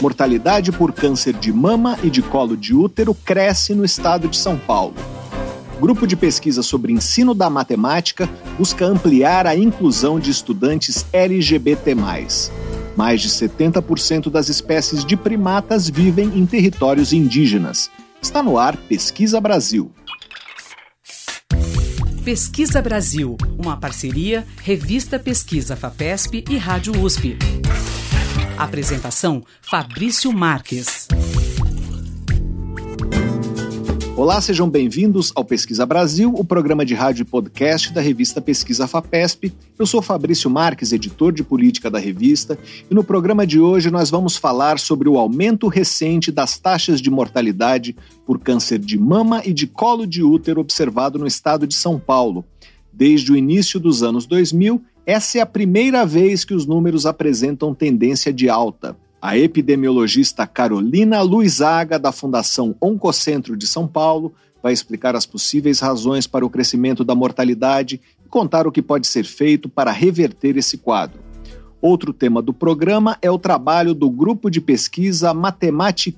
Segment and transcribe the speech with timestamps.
[0.00, 4.56] Mortalidade por câncer de mama e de colo de útero cresce no estado de São
[4.56, 4.94] Paulo.
[5.78, 8.28] Grupo de pesquisa sobre ensino da matemática
[8.58, 11.94] busca ampliar a inclusão de estudantes LGBT.
[12.96, 17.90] Mais de 70% das espécies de primatas vivem em territórios indígenas.
[18.20, 19.90] Está no ar Pesquisa Brasil.
[22.24, 27.38] Pesquisa Brasil, uma parceria Revista Pesquisa FAPESP e Rádio USP.
[28.60, 31.08] Apresentação Fabrício Marques.
[34.14, 38.86] Olá, sejam bem-vindos ao Pesquisa Brasil, o programa de rádio e podcast da revista Pesquisa
[38.86, 39.50] FAPESP.
[39.78, 42.58] Eu sou Fabrício Marques, editor de política da revista,
[42.90, 47.10] e no programa de hoje nós vamos falar sobre o aumento recente das taxas de
[47.10, 47.96] mortalidade
[48.26, 52.44] por câncer de mama e de colo de útero observado no estado de São Paulo.
[53.00, 57.74] Desde o início dos anos 2000, essa é a primeira vez que os números apresentam
[57.74, 58.94] tendência de alta.
[59.22, 66.26] A epidemiologista Carolina Luizaga, da Fundação Oncocentro de São Paulo, vai explicar as possíveis razões
[66.26, 70.76] para o crescimento da mortalidade e contar o que pode ser feito para reverter esse
[70.76, 71.29] quadro.
[71.82, 75.32] Outro tema do programa é o trabalho do grupo de pesquisa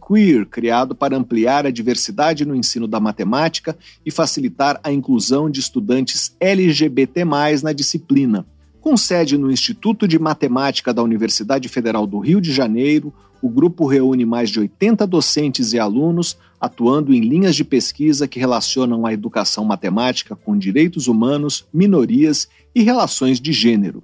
[0.08, 5.60] Queer, criado para ampliar a diversidade no ensino da matemática e facilitar a inclusão de
[5.60, 7.24] estudantes LGBT+,
[7.62, 8.44] na disciplina.
[8.80, 13.86] Com sede no Instituto de Matemática da Universidade Federal do Rio de Janeiro, o grupo
[13.86, 19.12] reúne mais de 80 docentes e alunos atuando em linhas de pesquisa que relacionam a
[19.12, 24.02] educação matemática com direitos humanos, minorias e relações de gênero.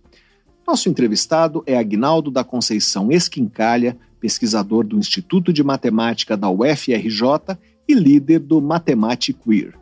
[0.69, 7.57] Nosso entrevistado é Agnaldo da Conceição Esquincalha, pesquisador do Instituto de Matemática da UFRJ
[7.89, 8.63] e líder do
[9.43, 9.73] Queer.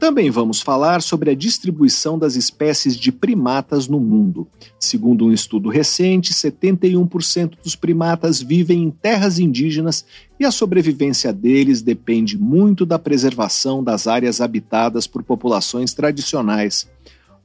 [0.00, 4.48] Também vamos falar sobre a distribuição das espécies de primatas no mundo.
[4.80, 10.04] Segundo um estudo recente, 71% dos primatas vivem em terras indígenas
[10.40, 16.90] e a sobrevivência deles depende muito da preservação das áreas habitadas por populações tradicionais.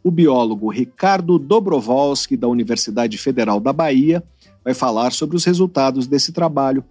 [0.08, 4.24] O biólogo Ricardo Dobrovolski, da Universidade Federal da Bahia,
[4.64, 6.82] vai falar sobre os resultados desse trabalho.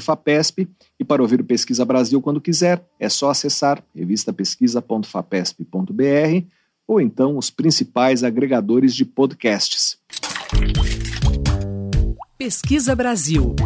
[0.00, 0.66] FAPESP
[0.98, 6.46] e para ouvir o Pesquisa Brasil quando quiser é só acessar revistapesquisa.fapesp.br
[6.88, 9.98] ou então os principais agregadores de podcasts.
[12.46, 13.56] Pesquisa Brasil,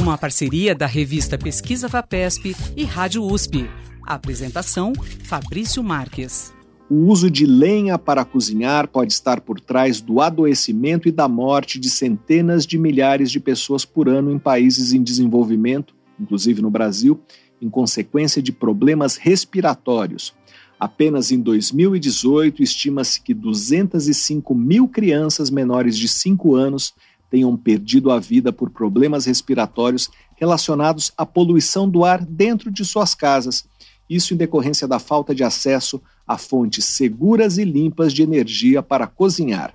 [0.00, 3.68] uma parceria da revista Pesquisa FAPESP e Rádio USP.
[4.06, 4.94] apresentação
[5.24, 6.50] Fabrício Marques.
[6.88, 11.78] O uso de lenha para cozinhar pode estar por trás do adoecimento e da morte
[11.78, 17.20] de centenas de milhares de pessoas por ano em países em desenvolvimento, inclusive no Brasil,
[17.60, 20.34] em consequência de problemas respiratórios.
[20.80, 26.94] Apenas em 2018, estima-se que 205 mil crianças menores de 5 anos
[27.30, 33.14] tenham perdido a vida por problemas respiratórios relacionados à poluição do ar dentro de suas
[33.14, 33.64] casas,
[34.08, 39.06] isso em decorrência da falta de acesso a fontes seguras e limpas de energia para
[39.06, 39.74] cozinhar.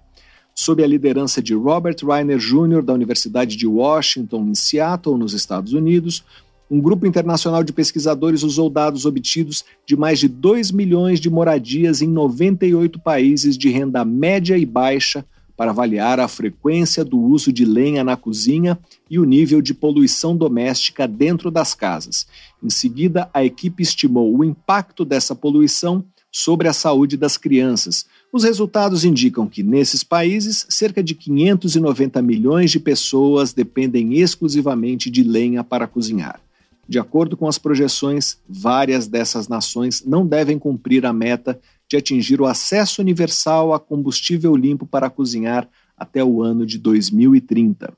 [0.53, 5.73] Sob a liderança de Robert Reiner Jr., da Universidade de Washington, em Seattle, nos Estados
[5.73, 6.23] Unidos,
[6.69, 12.01] um grupo internacional de pesquisadores usou dados obtidos de mais de 2 milhões de moradias
[12.01, 15.25] em 98 países de renda média e baixa
[15.61, 20.35] para avaliar a frequência do uso de lenha na cozinha e o nível de poluição
[20.35, 22.25] doméstica dentro das casas.
[22.63, 28.07] Em seguida, a equipe estimou o impacto dessa poluição sobre a saúde das crianças.
[28.33, 35.21] Os resultados indicam que, nesses países, cerca de 590 milhões de pessoas dependem exclusivamente de
[35.21, 36.41] lenha para cozinhar.
[36.89, 41.59] De acordo com as projeções, várias dessas nações não devem cumprir a meta
[41.91, 45.67] de atingir o acesso universal a combustível limpo para cozinhar
[45.97, 47.93] até o ano de 2030.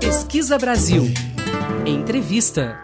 [0.00, 1.04] Pesquisa Brasil.
[1.86, 2.76] Entrevista.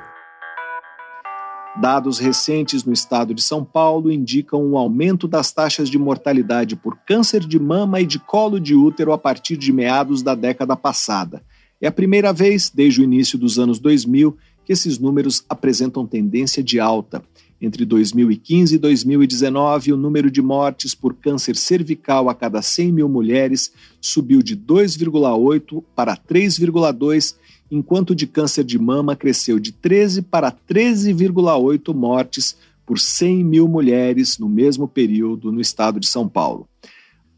[1.80, 6.96] Dados recentes no estado de São Paulo indicam um aumento das taxas de mortalidade por
[6.98, 11.42] câncer de mama e de colo de útero a partir de meados da década passada.
[11.80, 16.62] É a primeira vez, desde o início dos anos 2000, que esses números apresentam tendência
[16.62, 17.20] de alta.
[17.60, 23.08] Entre 2015 e 2019, o número de mortes por câncer cervical a cada 100 mil
[23.08, 23.70] mulheres
[24.00, 27.36] subiu de 2,8 para 3,2,
[27.70, 33.68] enquanto o de câncer de mama cresceu de 13 para 13,8 mortes por 100 mil
[33.68, 36.66] mulheres no mesmo período no estado de São Paulo.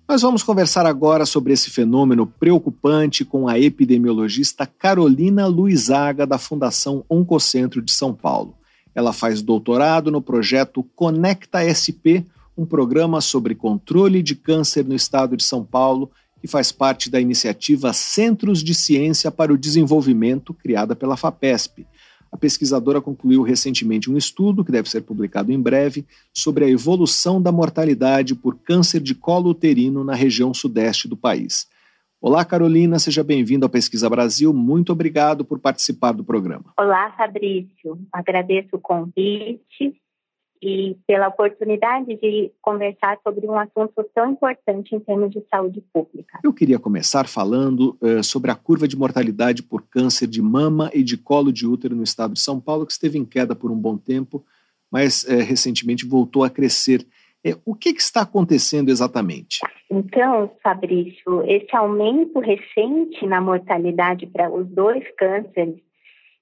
[0.09, 7.05] Nós vamos conversar agora sobre esse fenômeno preocupante com a epidemiologista Carolina Luizaga, da Fundação
[7.09, 8.55] Oncocentro de São Paulo.
[8.95, 12.25] Ela faz doutorado no projeto Conecta SP,
[12.57, 16.11] um programa sobre controle de câncer no estado de São Paulo,
[16.41, 21.87] que faz parte da iniciativa Centros de Ciência para o Desenvolvimento, criada pela FAPESP.
[22.33, 27.41] A pesquisadora concluiu recentemente um estudo, que deve ser publicado em breve, sobre a evolução
[27.41, 31.67] da mortalidade por câncer de colo uterino na região sudeste do país.
[32.25, 34.55] Olá, Carolina, seja bem-vinda ao Pesquisa Brasil.
[34.55, 36.73] Muito obrigado por participar do programa.
[36.79, 37.99] Olá, Fabrício.
[38.13, 40.01] Agradeço o convite
[40.63, 46.39] e pela oportunidade de conversar sobre um assunto tão importante em termos de saúde pública.
[46.45, 51.03] Eu queria começar falando uh, sobre a curva de mortalidade por câncer de mama e
[51.03, 53.77] de colo de útero no estado de São Paulo, que esteve em queda por um
[53.77, 54.45] bom tempo,
[54.89, 57.05] mas uh, recentemente voltou a crescer.
[57.45, 59.59] Uh, o que, que está acontecendo exatamente?
[59.91, 65.81] Então, Fabrício, esse aumento recente na mortalidade para os dois cânceres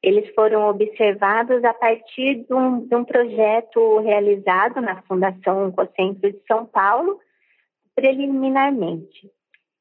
[0.02, 6.40] eles foram observados a partir de um, de um projeto realizado na Fundação Oncocentro de
[6.46, 7.20] São Paulo,
[7.94, 9.30] preliminarmente.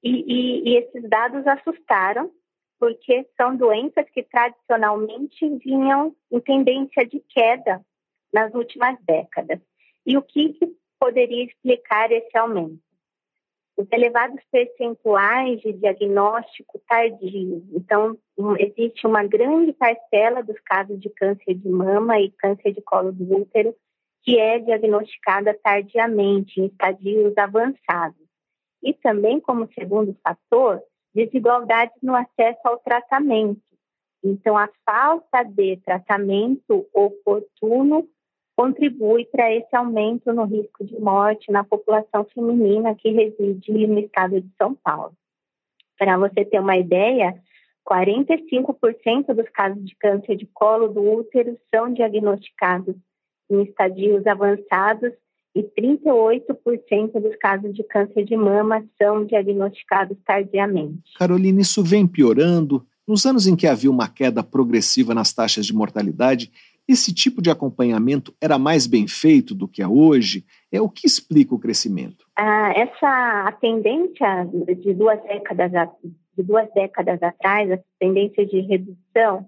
[0.03, 2.31] E, e, e esses dados assustaram,
[2.77, 7.81] porque são doenças que tradicionalmente vinham em tendência de queda
[8.33, 9.59] nas últimas décadas.
[10.05, 10.65] E o que, que
[10.99, 12.79] poderia explicar esse aumento?
[13.79, 17.63] os elevados percentuais de diagnóstico tardio.
[17.71, 18.17] Então,
[18.59, 23.37] existe uma grande parcela dos casos de câncer de mama e câncer de colo do
[23.37, 23.73] útero
[24.21, 28.27] que é diagnosticada tardiamente, em estadios avançados.
[28.83, 30.83] E também, como segundo fator,
[31.15, 33.61] desigualdades no acesso ao tratamento.
[34.21, 38.05] Então, a falta de tratamento oportuno
[38.59, 44.41] contribui para esse aumento no risco de morte na população feminina que reside no estado
[44.41, 45.13] de São Paulo.
[45.97, 47.41] Para você ter uma ideia,
[47.89, 52.97] 45% dos casos de câncer de colo do útero são diagnosticados
[53.49, 55.13] em estadios avançados
[55.55, 61.13] e 38% dos casos de câncer de mama são diagnosticados tardiamente.
[61.17, 62.85] Carolina, isso vem piorando?
[63.07, 66.51] Nos anos em que havia uma queda progressiva nas taxas de mortalidade,
[66.89, 70.43] esse tipo de acompanhamento era mais bem feito do que é hoje?
[70.71, 72.25] É o que explica o crescimento?
[72.35, 74.45] Ah, essa a tendência
[74.81, 75.71] de duas décadas
[76.35, 79.45] de duas décadas atrás, as tendências de redução,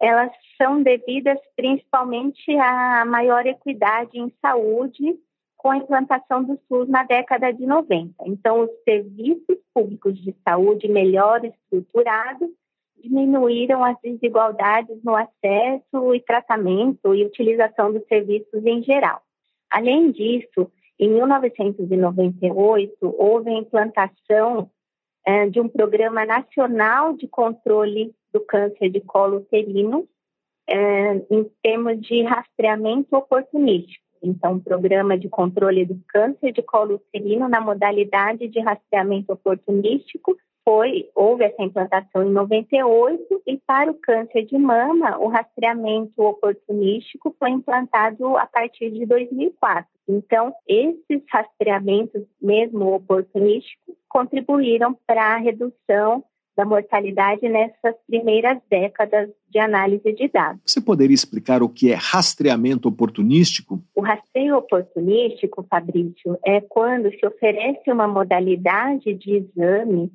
[0.00, 5.18] elas são devidas principalmente à maior equidade em saúde
[5.56, 8.14] com a implantação do SUS na década de 90.
[8.26, 12.50] Então, os serviços públicos de saúde melhor estruturados
[13.02, 19.20] diminuíram as desigualdades no acesso e tratamento e utilização dos serviços em geral.
[19.70, 24.70] Além disso, em 1998, houve a implantação
[25.26, 30.08] é, de um programa nacional de controle do câncer de colo uterino,
[30.68, 34.05] é, em termos de rastreamento oportunístico.
[34.22, 40.36] Então, um programa de controle do câncer de colo uterino na modalidade de rastreamento oportunístico
[40.64, 47.34] foi, houve essa implantação em 98 e para o câncer de mama, o rastreamento oportunístico
[47.38, 49.86] foi implantado a partir de 2004.
[50.08, 56.24] Então, esses rastreamentos, mesmo oportunísticos, contribuíram para a redução
[56.56, 60.60] da mortalidade nessas primeiras décadas de análise de dados.
[60.64, 63.80] Você poderia explicar o que é rastreamento oportunístico?
[63.94, 70.10] O rastreio oportunístico, Fabrício, é quando se oferece uma modalidade de exame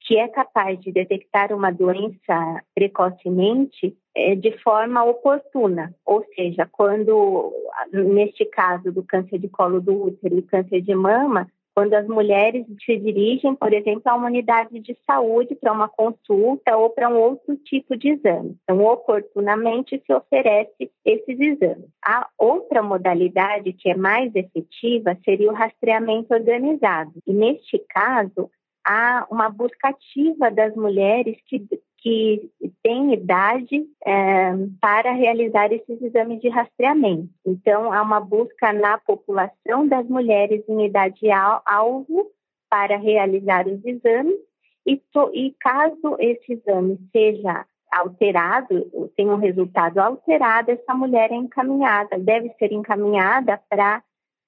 [0.00, 7.52] que é capaz de detectar uma doença precocemente é, de forma oportuna, ou seja, quando,
[7.92, 11.46] neste caso do câncer de colo do útero e câncer de mama,
[11.78, 16.76] quando as mulheres se dirigem, por exemplo, a uma unidade de saúde para uma consulta
[16.76, 18.56] ou para um outro tipo de exame.
[18.64, 21.88] Então, oportunamente se oferece esses exames.
[22.04, 27.12] A outra modalidade que é mais efetiva seria o rastreamento organizado.
[27.24, 28.50] E neste caso,
[28.84, 31.64] há uma busca ativa das mulheres que,
[31.98, 32.50] que
[32.82, 37.28] têm idade é, para realizar esses exames de rastreamento.
[37.44, 42.30] Então, há uma busca na população das mulheres em idade alvo
[42.70, 44.38] para realizar os exames
[44.86, 51.36] e, to, e caso esse exame seja alterado, tem um resultado alterado, essa mulher é
[51.36, 54.02] encaminhada, deve ser encaminhada para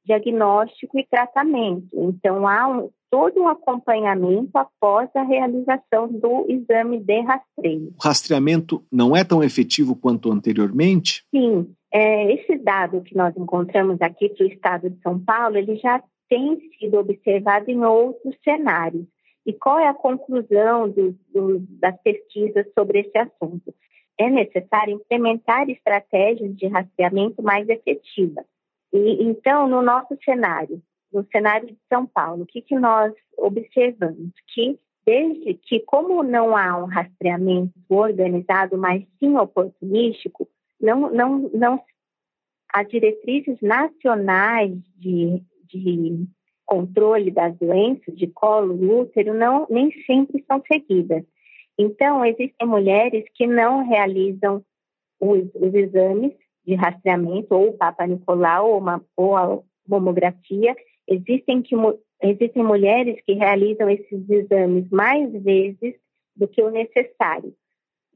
[0.05, 1.89] diagnóstico e tratamento.
[1.93, 7.93] Então, há um, todo um acompanhamento após a realização do exame de rastreio.
[7.99, 11.25] O rastreamento não é tão efetivo quanto anteriormente?
[11.35, 11.75] Sim.
[11.93, 16.01] É, esse dado que nós encontramos aqui para o estado de São Paulo, ele já
[16.29, 19.05] tem sido observado em outros cenários.
[19.45, 23.75] E qual é a conclusão do, do, das pesquisas sobre esse assunto?
[24.17, 28.45] É necessário implementar estratégias de rastreamento mais efetivas.
[28.93, 30.81] E, então, no nosso cenário,
[31.13, 34.33] no cenário de São Paulo, o que, que nós observamos?
[34.49, 40.49] Que desde que, como não há um rastreamento organizado, mas sim oportunístico,
[40.81, 41.83] não, não, não,
[42.73, 46.27] as diretrizes nacionais de, de
[46.65, 51.25] controle das doenças de colo e útero não, nem sempre são seguidas.
[51.77, 54.63] Então, existem mulheres que não realizam
[55.19, 56.33] os, os exames
[56.65, 60.77] de rastreamento, ou o Papa Nicolau, ou, uma, ou a mamografia.
[61.11, 61.75] Existem, que,
[62.23, 65.97] existem mulheres que realizam esses exames mais vezes
[66.37, 67.53] do que o necessário.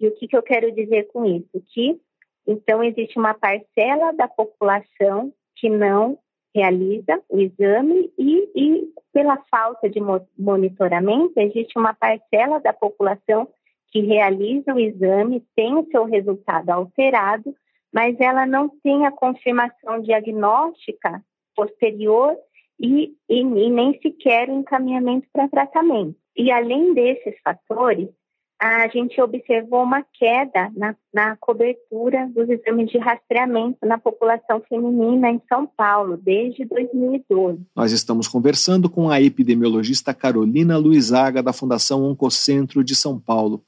[0.01, 1.61] E o que, que eu quero dizer com isso?
[1.73, 2.01] Que,
[2.47, 6.19] então, existe uma parcela da população que não
[6.55, 10.01] realiza o exame e, e pela falta de
[10.39, 13.49] monitoramento, existe uma parcela da população
[13.89, 17.55] que realiza o exame, tem o seu resultado alterado,
[17.93, 21.23] mas ela não tem a confirmação diagnóstica
[21.55, 22.37] posterior
[22.81, 26.17] e, e, e nem sequer o encaminhamento para tratamento.
[26.37, 28.09] E além desses fatores,
[28.61, 35.31] a gente observou uma queda na, na, cobertura dos exames de rastreamento na população feminina
[35.31, 37.61] em São Paulo, desde 2012.
[37.75, 43.63] Nós estamos conversando com a epidemiologista Carolina Luizaga, da Fundação Oncocentro de São Paulo.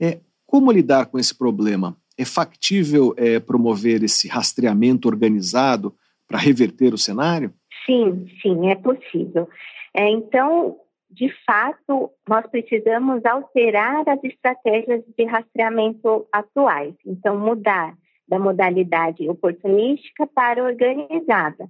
[0.00, 1.96] É, como lidar com esse problema?
[2.16, 5.94] É factível é, promover esse rastreamento organizado
[6.26, 7.52] para reverter o cenário?
[7.86, 9.48] Sim, sim, é possível.
[9.94, 10.76] É, então,
[11.10, 16.94] de fato, nós precisamos alterar as estratégias de rastreamento atuais.
[17.04, 17.94] Então, mudar
[18.26, 21.68] da modalidade oportunística para organizada,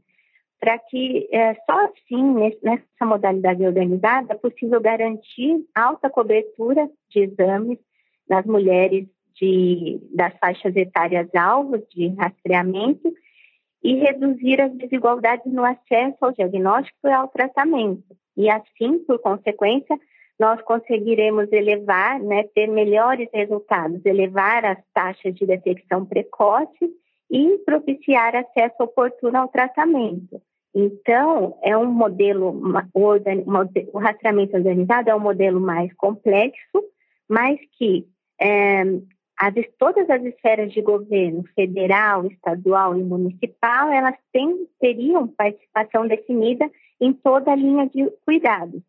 [0.61, 7.79] para que é, só assim, nessa modalidade organizada, é possível garantir alta cobertura de exames
[8.29, 13.13] nas mulheres de, das faixas etárias alvos de rastreamento
[13.83, 18.05] e reduzir as desigualdades no acesso ao diagnóstico e ao tratamento
[18.37, 19.99] e assim, por consequência,
[20.39, 26.91] nós conseguiremos elevar, né, ter melhores resultados, elevar as taxas de detecção precoce
[27.31, 30.41] e propiciar acesso oportuno ao tratamento.
[30.75, 32.61] Então, é um modelo,
[32.95, 36.83] o rastreamento organizado é um modelo mais complexo,
[37.29, 38.07] mas que
[38.41, 38.83] é,
[39.39, 46.71] as, todas as esferas de governo, federal, estadual e municipal, elas têm, teriam participação definida
[47.01, 48.83] em toda a linha de cuidados.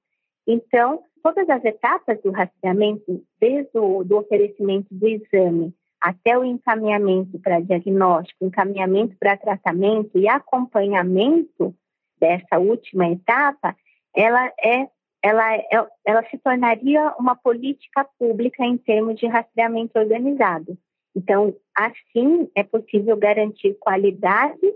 [0.47, 7.39] Então, todas as etapas do rastreamento, desde o do oferecimento do exame até o encaminhamento
[7.39, 11.73] para diagnóstico, encaminhamento para tratamento e acompanhamento
[12.19, 13.73] dessa última etapa,
[14.13, 14.89] ela é
[15.23, 20.77] ela, é, ela se tornaria uma política pública em termos de rastreamento organizado.
[21.15, 24.73] Então, assim, é possível garantir qualidade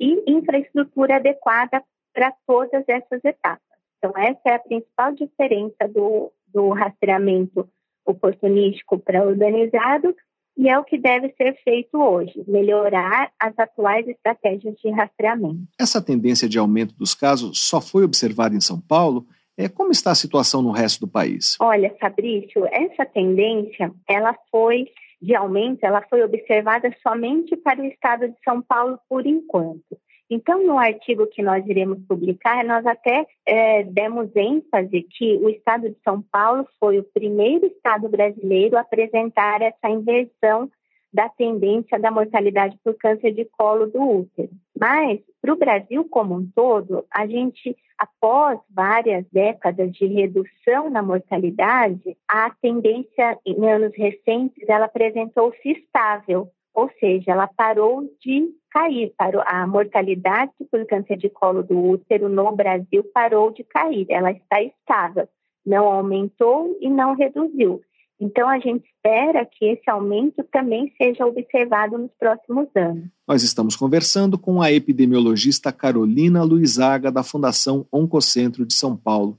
[0.00, 1.82] e infraestrutura adequada
[2.14, 3.60] para todas essas etapas.
[3.98, 7.68] Então, essa é a principal diferença do, do rastreamento
[8.04, 10.14] oportunístico para organizado
[10.56, 15.62] e é o que deve ser feito hoje, melhorar as atuais estratégias de rastreamento.
[15.78, 19.26] Essa tendência de aumento dos casos só foi observada em São Paulo?
[19.56, 21.56] É, como está a situação no resto do país?
[21.60, 24.86] Olha, Fabrício, essa tendência, ela foi
[25.20, 29.96] de aumento, ela foi observada somente para o estado de São Paulo por enquanto.
[30.28, 35.90] Então, no artigo que nós iremos publicar, nós até é, demos ênfase que o estado
[35.90, 40.70] de São Paulo foi o primeiro estado brasileiro a apresentar essa inversão
[41.12, 44.50] da tendência da mortalidade por câncer de colo do útero.
[44.78, 51.02] Mas, para o Brasil como um todo, a gente, após várias décadas de redução na
[51.02, 59.12] mortalidade, a tendência em anos recentes ela apresentou-se estável, ou seja, ela parou de cair,
[59.16, 64.32] parou, a mortalidade por câncer de colo do útero no Brasil parou de cair, ela
[64.32, 65.28] está estável,
[65.64, 67.82] não aumentou e não reduziu.
[68.20, 73.04] Então, a gente espera que esse aumento também seja observado nos próximos anos.
[73.26, 79.38] Nós estamos conversando com a epidemiologista Carolina Luizaga, da Fundação Oncocentro de São Paulo.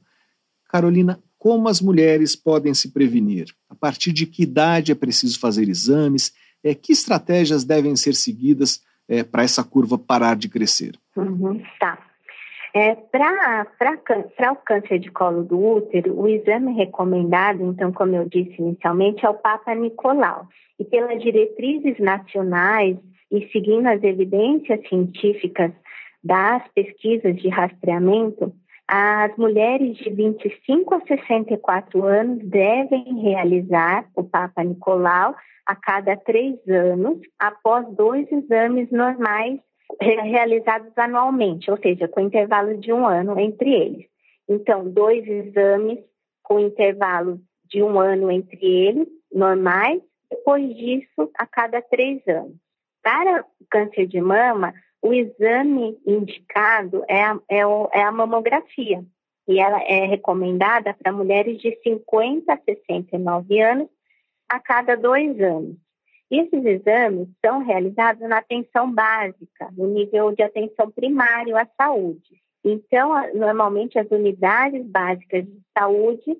[0.67, 3.47] Carolina, como as mulheres podem se prevenir?
[3.69, 6.33] A partir de que idade é preciso fazer exames?
[6.63, 10.97] É, que estratégias devem ser seguidas é, para essa curva parar de crescer?
[11.15, 12.12] Uhum, tá.
[12.75, 18.55] É, para o câncer de colo do útero, o exame recomendado, então, como eu disse
[18.57, 20.47] inicialmente, é o Papa Nicolau.
[20.79, 22.97] E pelas diretrizes nacionais
[23.31, 25.71] e seguindo as evidências científicas
[26.23, 28.51] das pesquisas de rastreamento,
[28.87, 36.55] as mulheres de 25 a 64 anos devem realizar o Papa Nicolau a cada três
[36.67, 39.59] anos, após dois exames normais
[40.01, 44.05] realizados anualmente, ou seja, com intervalo de um ano entre eles.
[44.47, 45.99] Então, dois exames
[46.41, 52.55] com intervalo de um ano entre eles, normais, depois disso, a cada três anos.
[53.01, 59.03] Para câncer de mama, o exame indicado é a, é, o, é a mamografia,
[59.47, 63.89] e ela é recomendada para mulheres de 50 a 69 anos
[64.47, 65.75] a cada dois anos.
[66.33, 72.41] Esses exames são realizados na atenção básica, no nível de atenção primário à saúde.
[72.65, 76.35] Então, normalmente, as unidades básicas de saúde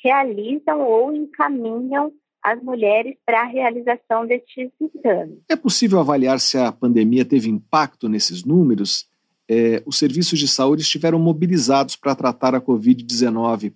[0.00, 5.38] realizam ou encaminham as mulheres para a realização destes exames.
[5.48, 9.08] É possível avaliar se a pandemia teve impacto nesses números?
[9.48, 13.72] É, os serviços de saúde estiveram mobilizados para tratar a Covid-19.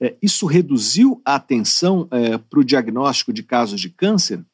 [0.00, 4.44] É, isso reduziu a atenção é, para o diagnóstico de casos de câncer?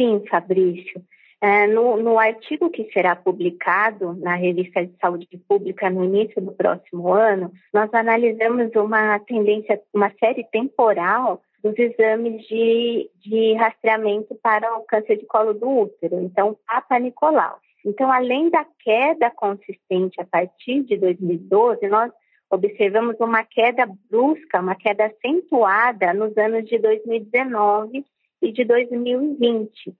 [0.00, 1.02] Sim, Fabrício.
[1.42, 6.52] É, no, no, artigo que será publicado na Revista de Saúde Pública no início do
[6.52, 14.74] próximo ano, nós analisamos uma tendência, uma série temporal dos exames de, de rastreamento para
[14.78, 17.58] o câncer de colo do útero, então, Papa Nicolau.
[17.84, 22.10] Então, além da queda consistente a partir de 2012, nós
[22.50, 28.02] observamos uma queda brusca, uma queda acentuada nos anos de 2019
[28.42, 29.94] e de 2020.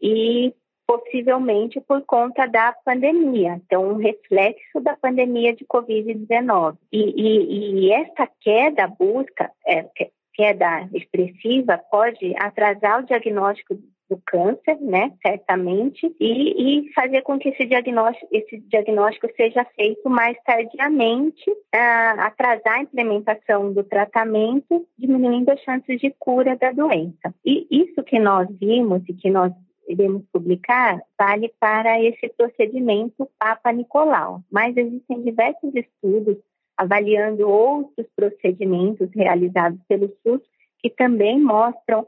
[0.00, 0.54] E
[0.86, 6.78] possivelmente por conta da pandemia, então um reflexo da pandemia de Covid-19.
[6.90, 9.86] E, e, e, essa queda busca, é,
[10.32, 17.50] queda expressiva, pode atrasar o diagnóstico do câncer, né, certamente, e, e, fazer com que
[17.50, 25.50] esse diagnóstico, esse diagnóstico seja feito mais tardiamente, uh, atrasar a implementação do tratamento, diminuindo
[25.50, 27.34] as chances de cura da doença.
[27.44, 29.52] E isso que nós vimos e que nós
[29.88, 36.36] iremos publicar vale para esse procedimento Papa Nicolau, mas existem diversos estudos
[36.76, 40.40] avaliando outros procedimentos realizados pelo SUS
[40.80, 42.06] que também mostram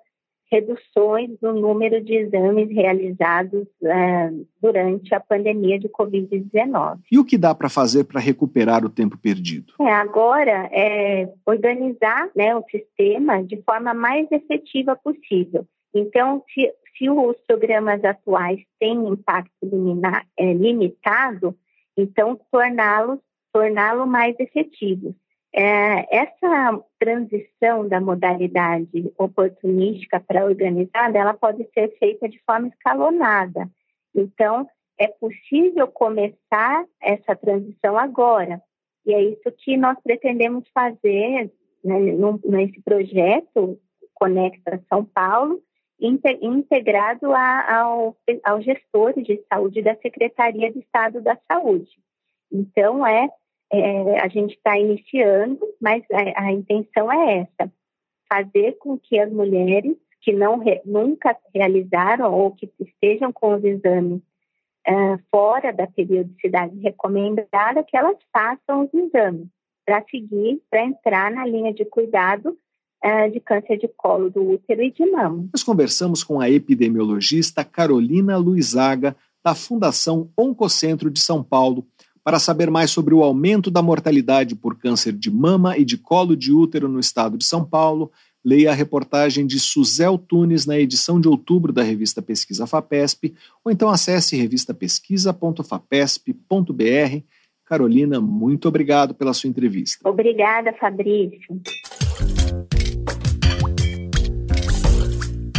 [0.50, 6.98] reduções no número de exames realizados é, durante a pandemia de Covid-19.
[7.10, 9.72] E o que dá para fazer para recuperar o tempo perdido?
[9.80, 15.64] É, agora é organizar né, o sistema de forma mais efetiva possível.
[15.94, 21.54] Então, se, se os programas atuais têm impacto liminar, é, limitado,
[21.96, 23.20] então torná-los
[23.52, 25.14] torná-lo mais efetivo.
[25.52, 33.68] É, essa transição da modalidade oportunística para organizada, ela pode ser feita de forma escalonada.
[34.14, 38.62] Então, é possível começar essa transição agora.
[39.04, 41.50] E é isso que nós pretendemos fazer
[41.82, 41.98] né,
[42.44, 43.78] nesse projeto
[44.14, 45.62] Conecta São Paulo,
[45.98, 51.90] integrado a, ao, ao gestor de saúde da Secretaria de Estado da Saúde.
[52.52, 53.28] Então, é
[53.72, 57.72] é, a gente está iniciando, mas a, a, intenção é essa:
[58.28, 63.64] fazer com que as mulheres que não re, nunca realizaram ou que estejam com os
[63.64, 64.20] exames
[64.87, 69.46] é, fora da periodicidade recomendada, que elas façam os exames
[69.85, 72.56] para seguir, para entrar na linha de cuidado
[73.02, 75.48] é, de câncer de colo do útero e de mama.
[75.52, 81.87] Nós conversamos com a epidemiologista Carolina Luizaga, da Fundação Oncocentro de São Paulo
[82.30, 86.36] para saber mais sobre o aumento da mortalidade por câncer de mama e de colo
[86.36, 88.12] de útero no estado de São Paulo,
[88.44, 93.72] leia a reportagem de Suzel Tunes na edição de outubro da revista Pesquisa FAPESP, ou
[93.72, 97.24] então acesse revistapesquisa.fapesp.br.
[97.64, 100.08] Carolina, muito obrigado pela sua entrevista.
[100.08, 101.60] Obrigada, Fabrício.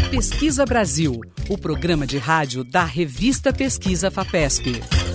[0.09, 5.10] Pesquisa Brasil, o programa de rádio da revista Pesquisa FAPESP.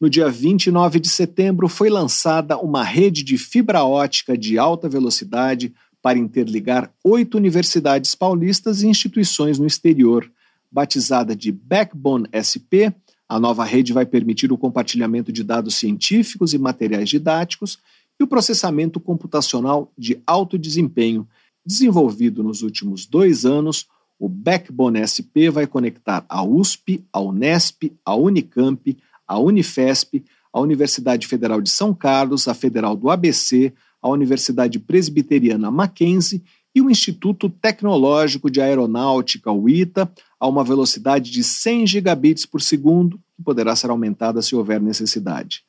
[0.00, 5.72] No dia 29 de setembro, foi lançada uma rede de fibra ótica de alta velocidade
[6.02, 10.30] para interligar oito universidades paulistas e instituições no exterior.
[10.70, 12.92] Batizada de Backbone SP,
[13.28, 17.78] a nova rede vai permitir o compartilhamento de dados científicos e materiais didáticos
[18.20, 21.26] e o processamento computacional de alto desempenho.
[21.64, 23.86] Desenvolvido nos últimos dois anos,
[24.18, 31.26] o Backbone SP vai conectar a USP, a Unesp, a Unicamp, a Unifesp, a Universidade
[31.26, 36.42] Federal de São Carlos, a Federal do ABC, a Universidade Presbiteriana Mackenzie
[36.74, 42.60] e o Instituto Tecnológico de Aeronáutica, o ITA, a uma velocidade de 100 gigabits por
[42.60, 45.62] segundo, que poderá ser aumentada se houver necessidade.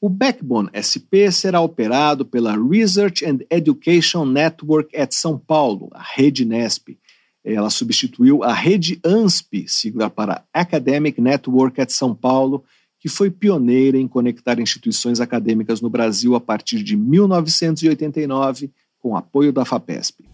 [0.00, 6.44] O Backbone SP será operado pela Research and Education Network at São Paulo, a Rede
[6.44, 6.98] Nesp.
[7.44, 12.64] Ela substituiu a Rede ANSP, sigla para Academic Network at São Paulo,
[13.00, 19.50] que foi pioneira em conectar instituições acadêmicas no Brasil a partir de 1989 com apoio
[19.50, 20.28] da FAPESP.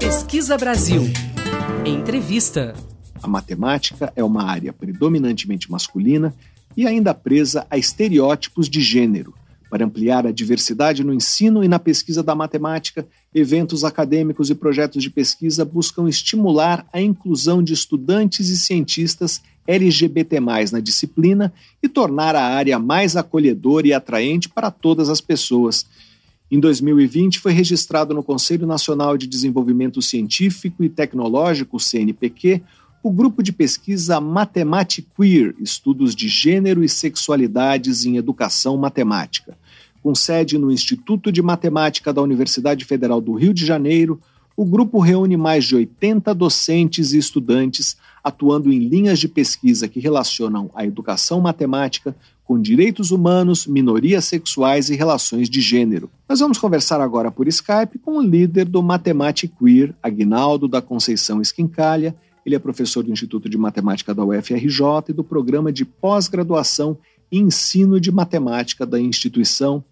[0.00, 1.02] Pesquisa Brasil.
[1.86, 2.74] Entrevista.
[3.22, 6.34] A matemática é uma área predominantemente masculina
[6.76, 9.32] e ainda presa a estereótipos de gênero.
[9.74, 15.02] Para ampliar a diversidade no ensino e na pesquisa da matemática, eventos acadêmicos e projetos
[15.02, 20.38] de pesquisa buscam estimular a inclusão de estudantes e cientistas LGBT,
[20.70, 25.84] na disciplina e tornar a área mais acolhedora e atraente para todas as pessoas.
[26.48, 32.62] Em 2020, foi registrado no Conselho Nacional de Desenvolvimento Científico e Tecnológico, CNPq,
[33.02, 39.58] o grupo de pesquisa Mathematic-Queer, estudos de gênero e sexualidades em educação matemática.
[40.04, 44.20] Com sede no Instituto de Matemática da Universidade Federal do Rio de Janeiro,
[44.54, 49.98] o grupo reúne mais de 80 docentes e estudantes atuando em linhas de pesquisa que
[49.98, 52.14] relacionam a educação matemática
[52.44, 56.10] com direitos humanos, minorias sexuais e relações de gênero.
[56.28, 61.40] Nós vamos conversar agora por Skype com o líder do Matemática Queer, Agnaldo da Conceição
[61.40, 62.14] Esquincalha.
[62.44, 66.98] Ele é professor do Instituto de Matemática da UFRJ e do programa de pós-graduação
[67.32, 69.82] e ensino de matemática da instituição.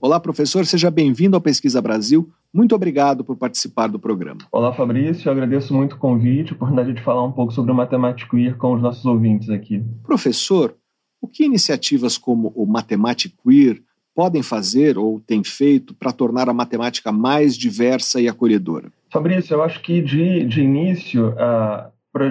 [0.00, 2.30] Olá, professor, seja bem-vindo ao Pesquisa Brasil.
[2.54, 4.42] Muito obrigado por participar do programa.
[4.52, 5.28] Olá, Fabrício.
[5.28, 8.56] Eu agradeço muito o convite, a oportunidade de falar um pouco sobre o Matemático Queer
[8.56, 9.82] com os nossos ouvintes aqui.
[10.04, 10.76] Professor,
[11.20, 13.82] o que iniciativas como o Matemático Queer
[14.14, 18.92] podem fazer ou têm feito para tornar a matemática mais diversa e acolhedora?
[19.12, 21.90] Fabrício, eu acho que de, de início, uh,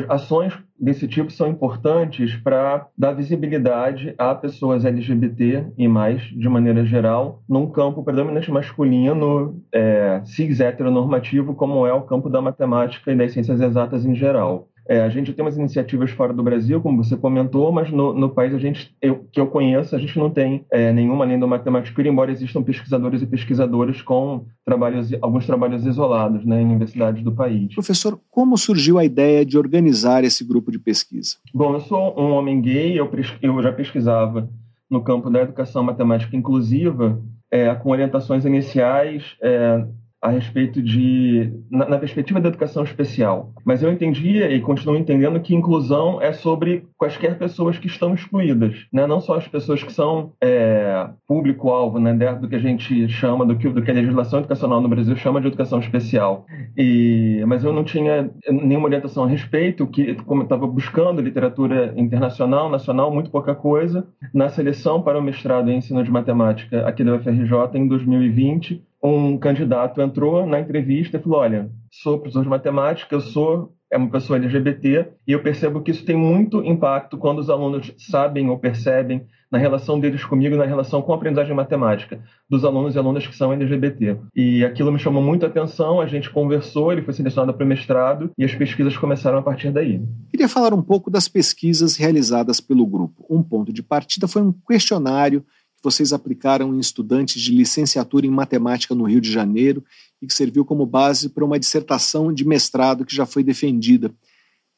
[0.09, 6.85] ações desse tipo são importantes para dar visibilidade a pessoas LGBT e mais, de maneira
[6.85, 13.15] geral, num campo predominante masculino, é, cis heteronormativo, como é o campo da matemática e
[13.15, 14.67] das ciências exatas em geral.
[14.87, 18.29] É, a gente tem umas iniciativas fora do Brasil, como você comentou, mas no, no
[18.29, 21.47] país a gente, eu, que eu conheço, a gente não tem é, nenhuma além do
[21.47, 27.31] matemático, embora existam pesquisadores e pesquisadoras com trabalhos, alguns trabalhos isolados né, em universidades do
[27.31, 27.73] país.
[27.73, 31.35] Professor, como surgiu a ideia de organizar esse grupo de pesquisa?
[31.53, 34.49] Bom, eu sou um homem gay, eu, eu já pesquisava
[34.89, 37.21] no campo da educação matemática inclusiva,
[37.51, 39.85] é, com orientações iniciais é,
[40.21, 43.53] a respeito de na, na, perspectiva da educação especial.
[43.63, 48.87] Mas eu entendia e continuo entendendo que inclusão é sobre quaisquer pessoas que estão excluídas,
[48.91, 49.05] né?
[49.05, 52.13] Não só as pessoas que são é, público-alvo, né?
[52.33, 55.39] Do que a gente chama do que do que a legislação educacional no Brasil chama
[55.39, 56.45] de educação especial.
[56.75, 61.93] E mas eu não tinha nenhuma orientação a respeito, que como eu estava buscando literatura
[61.95, 64.07] internacional, nacional, muito pouca coisa.
[64.33, 69.37] Na seleção para o mestrado em ensino de matemática aqui da UFRJ em 2020 um
[69.37, 74.09] candidato entrou na entrevista e falou: Olha, sou professor de matemática, eu sou é uma
[74.09, 78.59] pessoa LGBT e eu percebo que isso tem muito impacto quando os alunos sabem ou
[78.59, 83.25] percebem na relação deles comigo, na relação com a aprendizagem matemática dos alunos e alunas
[83.25, 84.17] que são LGBT.
[84.35, 87.67] E aquilo me chamou muito a atenção, a gente conversou, ele foi selecionado para o
[87.67, 90.01] mestrado e as pesquisas começaram a partir daí.
[90.29, 93.25] Queria falar um pouco das pesquisas realizadas pelo grupo.
[93.29, 95.47] Um ponto de partida foi um questionário que
[95.87, 99.81] vocês aplicaram em estudantes de licenciatura em matemática no Rio de Janeiro
[100.21, 104.13] e que serviu como base para uma dissertação de mestrado que já foi defendida.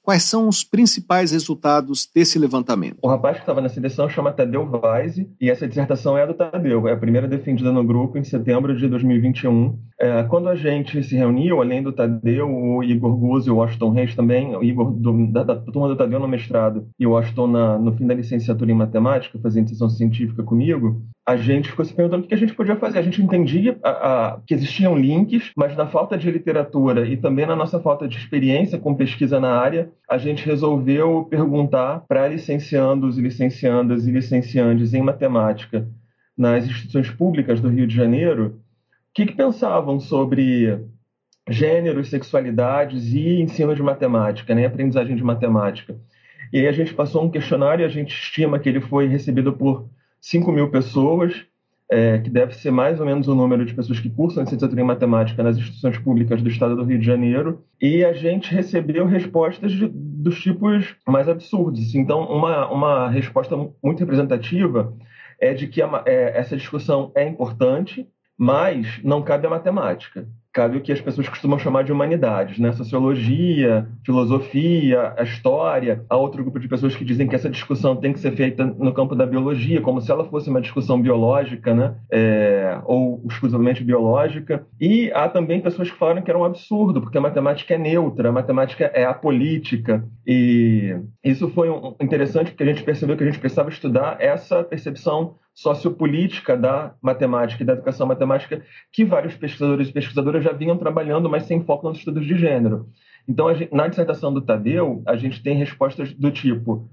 [0.10, 2.98] Quais são os principais resultados desse levantamento?
[3.00, 6.88] O rapaz que estava na seleção chama Tadeu Weise e essa dissertação é do Tadeu,
[6.88, 9.78] é a primeira defendida no grupo em setembro de 2021.
[10.02, 13.92] É, quando a gente se reuniu, além do Tadeu, o Igor Guzzi e o Washington
[13.92, 17.46] Reis também, o Igor do, da, da, turma do Tadeu no mestrado e o Washington
[17.46, 21.94] na, no fim da licenciatura em matemática, fazendo iniciação científica comigo, a gente ficou se
[21.94, 22.98] perguntando o que a gente podia fazer.
[22.98, 27.46] A gente entendia a, a, que existiam links, mas na falta de literatura e também
[27.46, 33.20] na nossa falta de experiência com pesquisa na área, a gente resolveu perguntar para licenciandos
[33.20, 35.88] e licenciandas e licenciandes em matemática
[36.36, 38.60] nas instituições públicas do Rio de Janeiro
[39.10, 40.80] o que, que pensavam sobre
[41.48, 45.96] gêneros, sexualidades e ensino de matemática, né, aprendizagem de matemática.
[46.52, 49.54] E aí a gente passou um questionário e a gente estima que ele foi recebido
[49.54, 49.88] por
[50.22, 51.46] 5 mil pessoas,
[51.92, 54.86] é, que deve ser mais ou menos o número de pessoas que cursam licenciatura em
[54.86, 59.72] matemática nas instituições públicas do estado do Rio de Janeiro, e a gente recebeu respostas
[59.72, 61.96] de, dos tipos mais absurdos.
[61.96, 64.94] Então, uma, uma resposta muito representativa
[65.40, 70.78] é de que a, é, essa discussão é importante, mas não cabe a matemática cabe
[70.78, 72.72] o que as pessoas costumam chamar de humanidades, né?
[72.72, 76.04] Sociologia, filosofia, a história.
[76.10, 78.94] Há outro grupo de pessoas que dizem que essa discussão tem que ser feita no
[78.94, 81.96] campo da biologia, como se ela fosse uma discussão biológica, né?
[82.12, 84.66] É, ou exclusivamente biológica.
[84.80, 88.30] E há também pessoas que falaram que era um absurdo, porque a matemática é neutra,
[88.30, 90.04] a matemática é apolítica.
[90.26, 94.64] E isso foi um, interessante porque a gente percebeu que a gente precisava estudar essa
[94.64, 98.62] percepção sociopolítica da matemática e da educação matemática
[98.94, 102.88] que vários pesquisadores e pesquisadoras já vinham trabalhando, mas sem foco nos estudos de gênero.
[103.28, 106.88] Então, gente, na dissertação do Tadeu, a gente tem respostas do tipo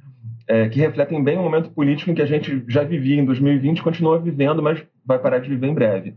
[0.48, 3.85] é, que refletem bem o momento político em que a gente já vivia em 2020,
[3.85, 6.16] continua vivendo, mas vai parar de viver em breve.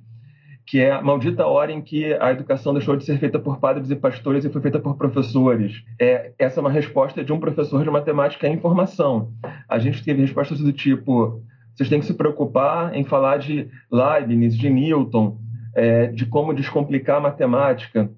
[0.66, 3.92] Que é a maldita hora em que a educação deixou de ser feita por padres
[3.92, 5.84] e pastores e foi feita por professores.
[6.02, 9.32] É, essa é uma resposta de um professor de matemática em formação.
[9.68, 11.44] A gente teve respostas do tipo:
[11.80, 15.38] vocês têm que se preocupar em falar de Leibniz, de Newton,
[15.74, 18.12] é, de como descomplicar a matemática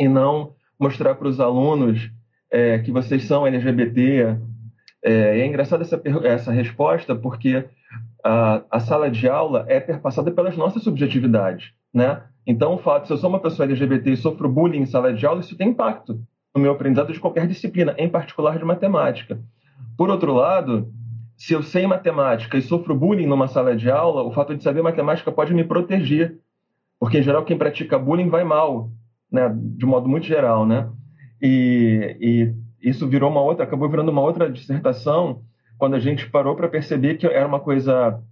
[0.00, 2.10] e não mostrar para os alunos
[2.50, 4.38] é, que vocês são LGBT.
[5.04, 7.66] É, é engraçada essa, essa resposta porque
[8.24, 12.22] a, a, sala de aula é perpassada pelas nossas subjetividades, né?
[12.46, 15.26] Então, o fato de eu sou uma pessoa LGBT e sofro bullying em sala de
[15.26, 16.18] aula, isso tem impacto
[16.56, 19.38] no meu aprendizado de qualquer disciplina, em particular de matemática.
[19.94, 20.90] Por outro lado,
[21.36, 24.82] se eu sei matemática e sofro bullying numa sala de aula, o fato de saber
[24.82, 26.38] matemática pode me proteger,
[26.98, 28.90] porque em geral quem pratica bullying vai mal,
[29.30, 30.88] né, de modo muito geral, né?
[31.42, 35.42] E, e isso virou uma outra, acabou virando uma outra dissertação
[35.76, 38.22] quando a gente parou para perceber que era uma coisa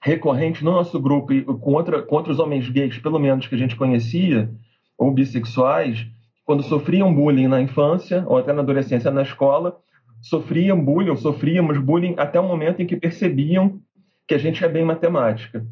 [0.00, 3.58] recorrente no nosso grupo e com, outra, com outros homens gays, pelo menos que a
[3.58, 4.50] gente conhecia,
[4.98, 6.06] ou bissexuais,
[6.44, 9.78] quando sofriam bullying na infância ou até na adolescência na escola,
[10.22, 13.80] sofriam bullying, sofríamos bullying até o momento em que percebiam
[14.26, 15.66] que a gente é bem matemática.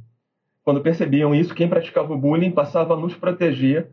[0.62, 3.90] Quando percebiam isso, quem praticava o bullying passava a nos proteger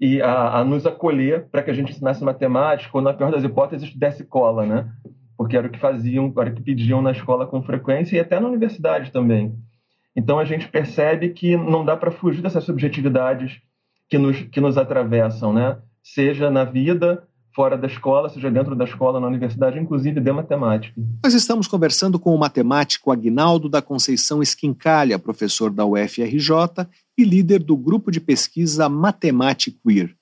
[0.00, 3.42] e a, a nos acolher para que a gente ensinasse matemática, ou na pior das
[3.42, 4.88] hipóteses, desse cola, né?
[5.36, 8.38] Porque era o que faziam, era o que pediam na escola com frequência e até
[8.38, 9.54] na universidade também.
[10.14, 13.60] Então a gente percebe que não dá para fugir dessas subjetividades
[14.08, 15.78] que nos, que nos atravessam, né?
[16.02, 17.27] Seja na vida,
[17.58, 20.94] fora da escola, seja dentro da escola, na universidade, inclusive de matemática.
[21.24, 26.86] Nós estamos conversando com o matemático Agnaldo da Conceição Esquincalha, professor da UFRJ
[27.18, 28.88] e líder do grupo de pesquisa
[29.84, 30.14] Queer.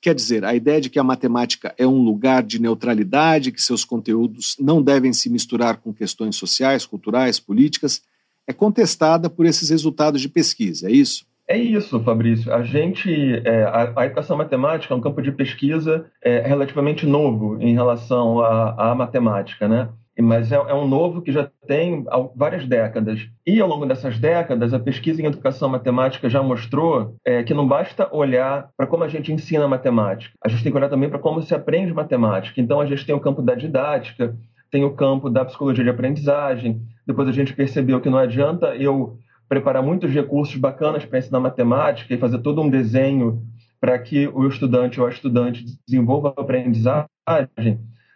[0.00, 3.84] Quer dizer, a ideia de que a matemática é um lugar de neutralidade, que seus
[3.84, 8.00] conteúdos não devem se misturar com questões sociais, culturais, políticas,
[8.46, 11.26] é contestada por esses resultados de pesquisa, é isso?
[11.52, 12.50] É isso, Fabrício.
[12.50, 13.12] A gente,
[13.44, 18.40] é, a, a, educação matemática é um campo de pesquisa é, relativamente novo em relação
[18.40, 19.90] à, matemática, né?
[20.18, 23.28] Mas é, é, um novo que já tem várias décadas.
[23.46, 27.68] E ao longo dessas décadas, a pesquisa em educação matemática já mostrou é, que não
[27.68, 31.18] basta olhar para como a gente ensina matemática, a gente tem que olhar também para
[31.18, 32.62] como se aprende matemática.
[32.62, 34.34] Então, a gente tem o campo da didática,
[34.70, 36.80] tem o campo da psicologia de aprendizagem.
[37.06, 39.18] Depois a gente percebeu que não adianta eu
[39.52, 43.42] preparar muitos recursos bacanas para ensinar matemática e fazer todo um desenho
[43.78, 47.06] para que o estudante ou a estudante desenvolva a aprendizagem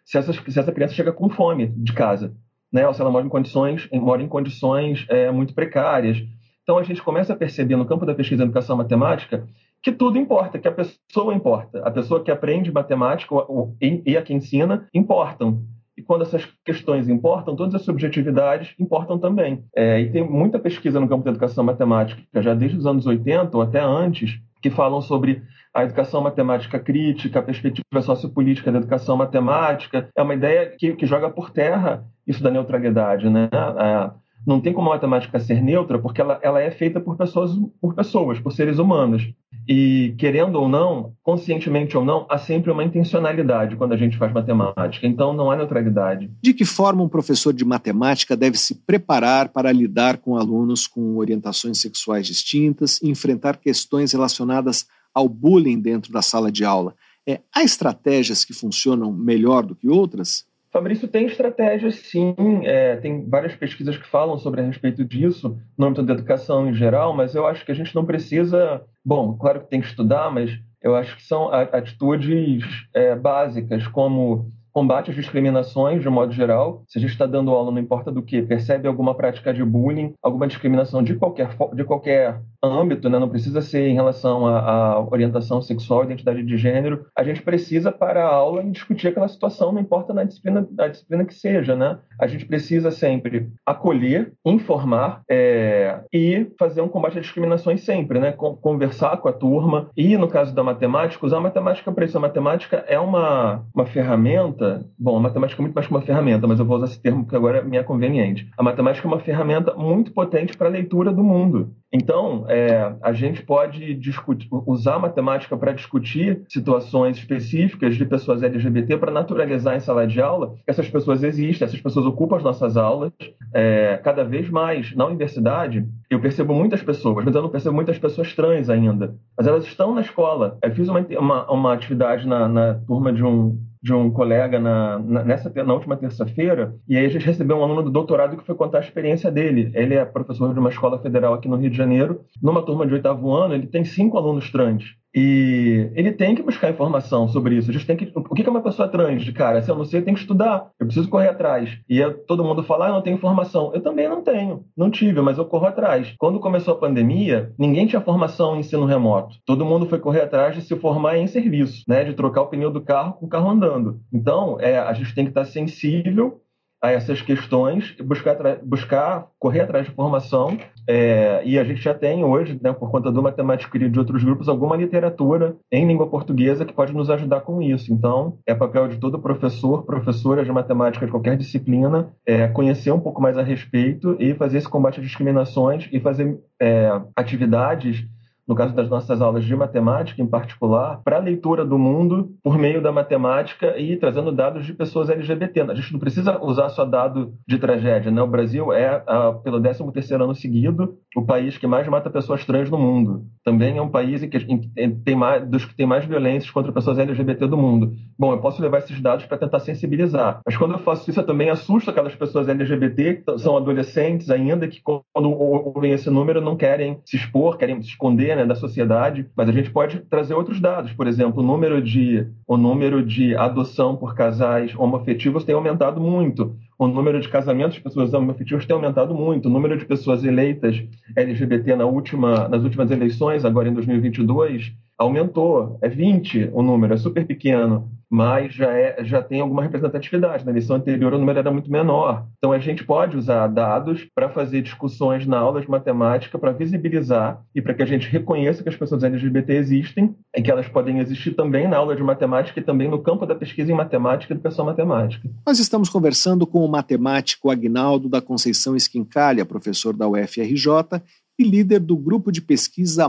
[0.02, 2.34] se essa, se essa criança chega com fome de casa,
[2.72, 2.88] né?
[2.88, 6.16] ou se ela mora em condições, mora em condições é, muito precárias.
[6.62, 9.46] Então a gente começa a perceber no campo da pesquisa em educação matemática
[9.82, 11.80] que tudo importa, que a pessoa importa.
[11.80, 13.34] A pessoa que aprende matemática
[13.78, 15.62] e a que ensina importam.
[15.96, 19.64] E quando essas questões importam, todas as subjetividades importam também.
[19.74, 23.56] É, e tem muita pesquisa no campo da educação matemática, já desde os anos 80
[23.56, 29.16] ou até antes, que falam sobre a educação matemática crítica, a perspectiva sociopolítica da educação
[29.16, 30.08] matemática.
[30.16, 33.28] É uma ideia que, que joga por terra isso da neutralidade.
[33.28, 33.48] Né?
[33.52, 34.10] É,
[34.46, 37.94] não tem como a matemática ser neutra, porque ela, ela é feita por pessoas, por
[37.94, 39.28] pessoas, por seres humanos.
[39.68, 44.32] E, querendo ou não, conscientemente ou não, há sempre uma intencionalidade quando a gente faz
[44.32, 45.04] matemática.
[45.04, 46.30] Então, não há neutralidade.
[46.40, 51.16] De que forma um professor de matemática deve se preparar para lidar com alunos com
[51.16, 56.94] orientações sexuais distintas e enfrentar questões relacionadas ao bullying dentro da sala de aula?
[57.26, 60.46] É, há estratégias que funcionam melhor do que outras?
[60.76, 62.34] Fabrício, tem estratégias sim,
[62.64, 66.74] é, tem várias pesquisas que falam sobre a respeito disso, no âmbito da educação em
[66.74, 68.82] geral, mas eu acho que a gente não precisa.
[69.02, 70.50] Bom, claro que tem que estudar, mas
[70.82, 72.62] eu acho que são atitudes
[72.92, 76.82] é, básicas, como combate às discriminações de um modo geral.
[76.86, 80.12] Se a gente está dando aula, não importa do que, percebe alguma prática de bullying,
[80.22, 83.18] alguma discriminação de qualquer, de qualquer âmbito, né?
[83.18, 88.22] não precisa ser em relação à, orientação sexual, identidade de gênero, a gente precisa para
[88.22, 91.98] a aula discutir aquela situação, não importa na disciplina, a disciplina que seja, né?
[92.20, 98.32] A gente precisa sempre acolher, informar é, e fazer um combate às discriminações sempre, né?
[98.32, 102.18] Conversar com a turma e, no caso da matemática, usar a matemática para isso.
[102.18, 104.65] A matemática é uma, uma ferramenta,
[104.98, 107.24] bom, a matemática é muito mais que uma ferramenta, mas eu vou usar esse termo
[107.24, 108.48] porque agora me é conveniente.
[108.56, 111.74] A matemática é uma ferramenta muito potente para a leitura do mundo.
[111.92, 118.42] Então, é, a gente pode discutir, usar a matemática para discutir situações específicas de pessoas
[118.42, 122.42] LGBT para naturalizar em sala de aula que essas pessoas existem, essas pessoas ocupam as
[122.42, 123.12] nossas aulas
[123.54, 124.94] é, cada vez mais.
[124.94, 129.14] Na universidade, eu percebo muitas pessoas, mas eu não percebo muitas pessoas trans ainda.
[129.36, 130.58] Mas elas estão na escola.
[130.62, 134.98] Eu fiz uma, uma, uma atividade na, na turma de um, de um colega na,
[134.98, 138.44] na, nessa, na última terça-feira, e aí a gente recebeu um aluno do doutorado que
[138.44, 139.70] foi contar a experiência dele.
[139.74, 142.22] Ele é professor de uma escola federal aqui no Rio de Janeiro.
[142.42, 144.82] Numa turma de oitavo ano, ele tem cinco alunos trans.
[145.16, 147.70] E ele tem que buscar informação sobre isso.
[147.70, 148.12] A gente tem que.
[148.14, 149.24] O que é uma pessoa trans?
[149.24, 150.68] De cara, se eu não sei, eu tenho que estudar.
[150.78, 151.70] Eu preciso correr atrás.
[151.88, 153.72] E eu, todo mundo fala, ah, eu não tenho informação.
[153.72, 154.64] Eu também não tenho.
[154.76, 156.14] Não tive, mas eu corro atrás.
[156.18, 159.36] Quando começou a pandemia, ninguém tinha formação em ensino remoto.
[159.46, 162.04] Todo mundo foi correr atrás de se formar em serviço, né?
[162.04, 163.75] De trocar o pneu do carro com o carro andando.
[164.12, 166.40] Então, é, a gente tem que estar sensível
[166.82, 170.58] a essas questões, buscar, buscar correr atrás de informação.
[170.88, 174.22] É, e a gente já tem hoje, né, por conta do Matemático e de outros
[174.22, 177.92] grupos, alguma literatura em língua portuguesa que pode nos ajudar com isso.
[177.92, 183.00] Então, é papel de todo professor, professora de matemática de qualquer disciplina, é, conhecer um
[183.00, 188.06] pouco mais a respeito e fazer esse combate às discriminações e fazer é, atividades
[188.46, 192.56] no caso das nossas aulas de matemática em particular, para a leitura do mundo por
[192.58, 195.62] meio da matemática e trazendo dados de pessoas LGBT.
[195.62, 198.22] A gente não precisa usar só dado de tragédia, né?
[198.22, 199.02] O Brasil é,
[199.42, 203.24] pelo 13º ano seguido, o país que mais mata pessoas trans no mundo.
[203.44, 206.72] Também é um país em que, em, tem mais, dos que tem mais violências contra
[206.72, 207.92] pessoas LGBT do mundo.
[208.18, 211.26] Bom, eu posso levar esses dados para tentar sensibilizar, mas quando eu faço isso, eu
[211.26, 216.56] também assusto aquelas pessoas LGBT, que são adolescentes ainda, que quando ouvem esse número não
[216.56, 220.60] querem se expor, querem se esconder né, da sociedade, mas a gente pode trazer outros
[220.60, 220.92] dados.
[220.92, 226.56] Por exemplo, o número de, o número de adoção por casais homoafetivos tem aumentado muito.
[226.78, 229.48] O número de casamentos de pessoas homoafetivas tem aumentado muito.
[229.48, 230.82] O número de pessoas eleitas
[231.16, 235.78] LGBT na última, nas últimas eleições, agora em 2022, aumentou.
[235.80, 240.44] É 20 o número, é super pequeno mas já, é, já tem alguma representatividade.
[240.44, 242.26] Na eleição anterior o número era muito menor.
[242.38, 247.42] Então a gente pode usar dados para fazer discussões na aula de matemática para visibilizar
[247.54, 250.98] e para que a gente reconheça que as pessoas LGBT existem e que elas podem
[250.98, 254.36] existir também na aula de matemática e também no campo da pesquisa em matemática e
[254.36, 255.28] educação matemática.
[255.46, 261.02] Nós estamos conversando com o matemático Agnaldo da Conceição Esquincalha, professor da UFRJ
[261.38, 263.06] e líder do grupo de pesquisa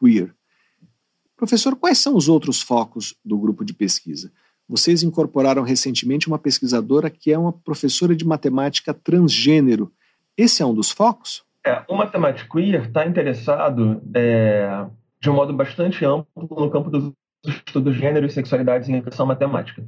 [0.00, 0.34] Queer.
[1.38, 4.32] Professor, quais são os outros focos do grupo de pesquisa?
[4.68, 9.92] Vocês incorporaram recentemente uma pesquisadora que é uma professora de matemática transgênero.
[10.36, 11.44] Esse é um dos focos?
[11.64, 14.84] É, o Matemático Queer está interessado é,
[15.20, 17.12] de um modo bastante amplo no campo dos
[17.46, 19.82] estudos gênero e sexualidades em educação matemática.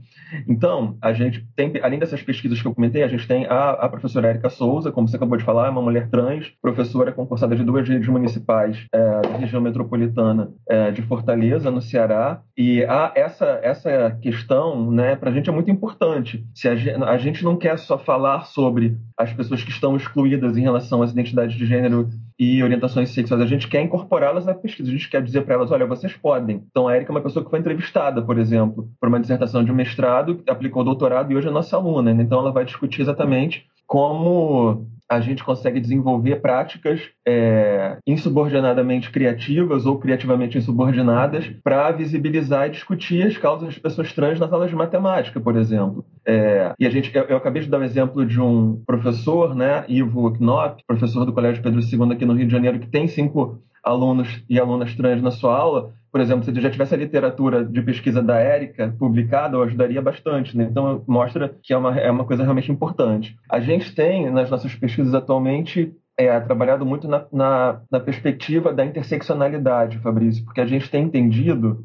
[0.48, 3.88] Então, a gente tem, além dessas pesquisas que eu comentei, a gente tem a, a
[3.88, 7.64] professora Érica Souza, como você acabou de falar, é uma mulher trans, professora concursada de
[7.64, 13.60] duas redes municipais é, da região metropolitana é, de Fortaleza, no Ceará, e a, essa,
[13.62, 16.44] essa questão, né, para a gente é muito importante.
[16.54, 16.74] Se a
[17.10, 21.12] a gente não quer só falar sobre as pessoas que estão excluídas em relação às
[21.12, 22.08] identidades de gênero
[22.40, 23.42] e orientações sexuais.
[23.42, 24.88] A gente quer incorporá-las na pesquisa.
[24.88, 26.64] A gente quer dizer para elas, olha, vocês podem.
[26.70, 29.70] Então, a Erika é uma pessoa que foi entrevistada, por exemplo, por uma dissertação de
[29.70, 32.14] mestrado, aplicou doutorado e hoje é nossa aluna.
[32.14, 32.22] Né?
[32.22, 39.98] Então, ela vai discutir exatamente como a gente consegue desenvolver práticas é, insubordinadamente criativas ou
[39.98, 45.40] criativamente insubordinadas para visibilizar e discutir as causas das pessoas trans nas aulas de matemática,
[45.40, 46.04] por exemplo.
[46.24, 49.52] É, e a gente, eu, eu, acabei de dar o um exemplo de um professor,
[49.52, 53.08] né, Ivo Knop, professor do Colégio Pedro II aqui no Rio de Janeiro, que tem
[53.08, 57.64] cinco alunos e alunas trans na sua aula, por exemplo, se já tivesse a literatura
[57.64, 60.56] de pesquisa da Érica publicada, eu ajudaria bastante.
[60.56, 60.64] Né?
[60.64, 63.36] Então, mostra que é uma, é uma coisa realmente importante.
[63.48, 68.84] A gente tem, nas nossas pesquisas atualmente, é, trabalhado muito na, na, na perspectiva da
[68.84, 71.84] interseccionalidade, Fabrício, porque a gente tem entendido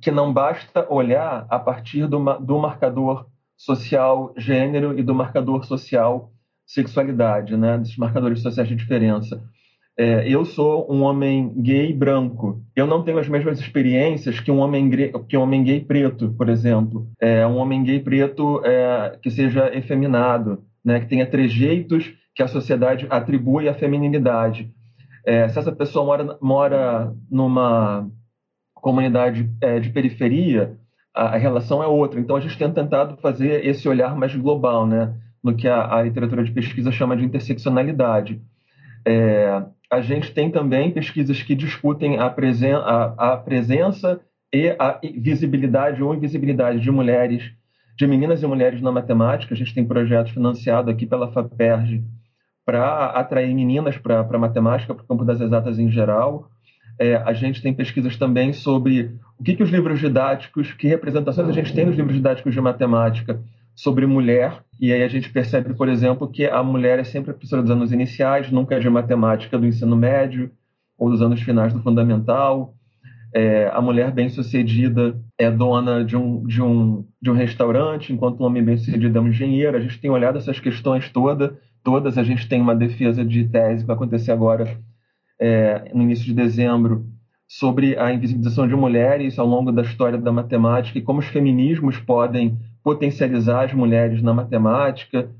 [0.00, 3.26] que não basta olhar a partir do, do marcador
[3.56, 6.30] social gênero e do marcador social
[6.66, 7.78] sexualidade, né?
[7.78, 9.42] desses marcadores sociais de diferença
[9.98, 12.62] é, eu sou um homem gay branco.
[12.74, 14.90] Eu não tenho as mesmas experiências que um homem,
[15.28, 17.06] que um homem gay preto, por exemplo.
[17.20, 22.48] É, um homem gay preto é, que seja efeminado, né, que tenha trejeitos que a
[22.48, 24.70] sociedade atribui à feminilidade.
[25.26, 28.08] É, se essa pessoa mora, mora numa
[28.74, 30.76] comunidade é, de periferia,
[31.14, 32.18] a, a, relação é outra.
[32.18, 35.14] Então, a gente tem tentado fazer esse olhar mais global, né,
[35.44, 38.40] no que a, a literatura de pesquisa chama de interseccionalidade.
[39.06, 44.20] É, a gente tem também pesquisas que discutem a, presen a, a presença
[44.52, 47.42] e a visibilidade ou invisibilidade de mulheres,
[47.96, 49.54] de meninas e mulheres na matemática.
[49.54, 52.02] A gente tem projetos financiados aqui pela FAPERJ
[52.64, 56.48] para atrair meninas para a matemática, para o campo das exatas em geral.
[56.98, 61.48] É, a gente tem pesquisas também sobre o que, que os livros didáticos, que representações
[61.48, 63.42] a gente tem nos livros didáticos de matemática
[63.74, 67.34] sobre mulher, e aí a gente percebe, por exemplo, que a mulher é sempre a
[67.34, 70.50] professora dos anos iniciais, nunca é de matemática do ensino médio
[70.98, 72.74] ou dos anos finais do fundamental.
[73.34, 78.44] É, a mulher bem-sucedida é dona de um, de, um, de um restaurante, enquanto o
[78.44, 79.76] homem bem-sucedido é um engenheiro.
[79.76, 82.18] A gente tem olhado essas questões toda, todas.
[82.18, 84.78] A gente tem uma defesa de tese que vai acontecer agora,
[85.40, 87.06] é, no início de dezembro,
[87.48, 91.98] sobre a invisibilização de mulheres ao longo da história da matemática e como os feminismos
[91.98, 95.30] podem potencializar as mulheres na matemática.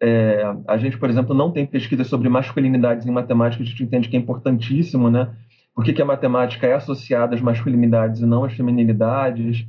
[0.00, 4.08] É, a gente, por exemplo, não tem pesquisa sobre masculinidades em matemática, a gente entende
[4.08, 5.30] que é importantíssimo, né?
[5.74, 9.66] Por que, a matemática é associada às masculinidades e não às feminilidades?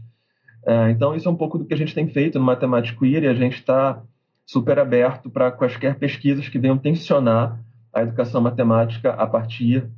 [0.66, 3.24] É, então, isso é um pouco do que a gente tem feito no Matemático Queer
[3.24, 4.02] e a gente está
[4.46, 7.60] super aberto para quaisquer pesquisas que venham tensionar
[7.94, 9.90] a educação matemática a partir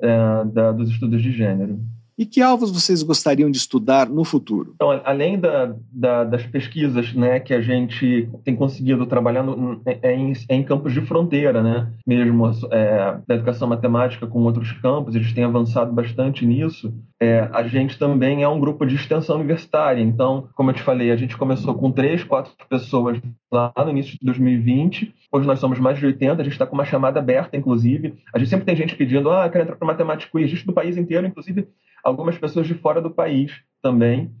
[0.00, 1.78] é, da, dos estudos de gênero.
[2.18, 4.72] E que alvos vocês gostariam de estudar no futuro?
[4.74, 10.16] Então, além da, da, das pesquisas né, que a gente tem conseguido trabalhar no, é,
[10.16, 15.14] em, é em, campos de fronteira, né, mesmo é, da educação matemática com outros campos,
[15.14, 16.92] a gente tem avançado bastante nisso.
[17.22, 21.12] É, a gente também é um grupo de extensão universitária, então, como eu te falei,
[21.12, 25.78] a gente começou com três, quatro pessoas lá no início de 2020, hoje nós somos
[25.78, 28.14] mais de 80, a gente está com uma chamada aberta, inclusive.
[28.34, 30.96] A gente sempre tem gente pedindo, ah, quero entrar para matemática a gente do país
[30.96, 31.68] inteiro, inclusive
[32.02, 34.32] algumas pessoas de fora do país também,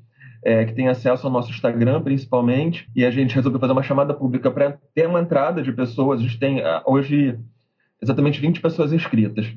[0.44, 4.14] é, que têm acesso ao nosso Instagram, principalmente, e a gente resolveu fazer uma chamada
[4.14, 6.20] pública para ter uma entrada de pessoas.
[6.20, 7.38] A gente tem ah, hoje
[8.00, 9.52] exatamente 20 pessoas inscritas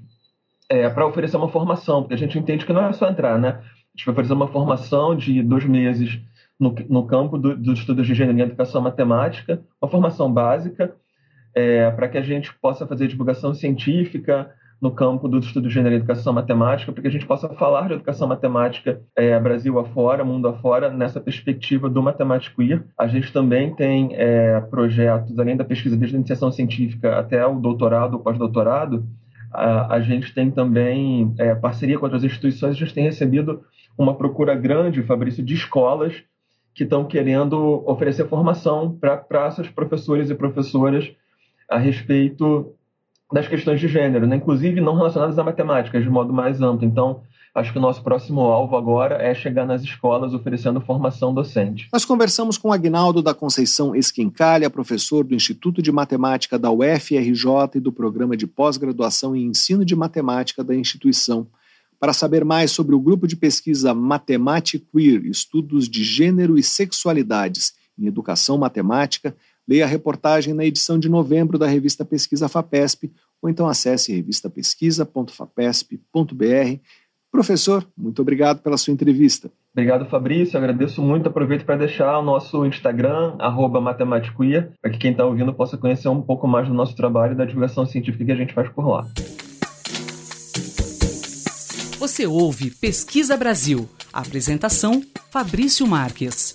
[0.70, 3.60] é, para oferecer uma formação, porque a gente entende que não é só entrar, né?
[3.60, 6.20] A gente vai fazer uma formação de dois meses
[6.58, 10.96] no, no campo do, dos estudos de gênero e educação matemática, uma formação básica,
[11.54, 14.50] é, para que a gente possa fazer divulgação científica,
[14.82, 17.88] no campo do estudo de gênero e educação matemática, para que a gente possa falar
[17.88, 22.84] de educação matemática é, Brasil afora, mundo afora, nessa perspectiva do matemático queer.
[22.98, 27.60] A gente também tem é, projetos, além da pesquisa desde a iniciação científica até o
[27.60, 29.06] doutorado, o pós-doutorado,
[29.54, 33.62] a, a, gente tem também é, parceria com outras instituições, a gente tem recebido
[33.96, 36.24] uma procura grande, Fabrício, de escolas
[36.74, 41.12] que estão querendo oferecer formação para essas professores e professoras
[41.70, 42.74] a respeito
[43.32, 44.36] das questões de gênero, né?
[44.36, 46.86] inclusive não relacionadas à matemática, de modo mais amplo.
[46.86, 47.22] Então,
[47.56, 51.88] acho que o nosso próximo alvo agora é chegar nas escolas oferecendo formação docente.
[51.94, 57.80] Nós conversamos com Agnaldo da Conceição Esquincalha, professor do Instituto de Matemática da UFRJ e
[57.80, 61.48] do Programa de Pós-Graduação em Ensino de Matemática da instituição.
[62.00, 67.74] Para saber mais sobre o grupo de pesquisa Matemática Queer, Estudos de Gênero e Sexualidades
[67.98, 69.36] em Educação Matemática,
[69.68, 76.80] Leia a reportagem na edição de novembro da revista Pesquisa FAPESP ou então acesse revistapesquisa.fapesp.br.
[77.32, 79.50] Professor, muito obrigado pela sua entrevista.
[79.74, 80.58] Obrigado, Fabrício.
[80.58, 81.30] Agradeço muito.
[81.30, 83.38] Aproveito para deixar o nosso Instagram,
[83.82, 87.38] matematicoia, para que quem está ouvindo possa conhecer um pouco mais do nosso trabalho e
[87.38, 89.08] da divulgação científica que a gente faz por lá.
[91.98, 93.88] Você ouve Pesquisa Brasil.
[94.12, 95.02] apresentação:
[95.32, 96.52] Fabrício Marques.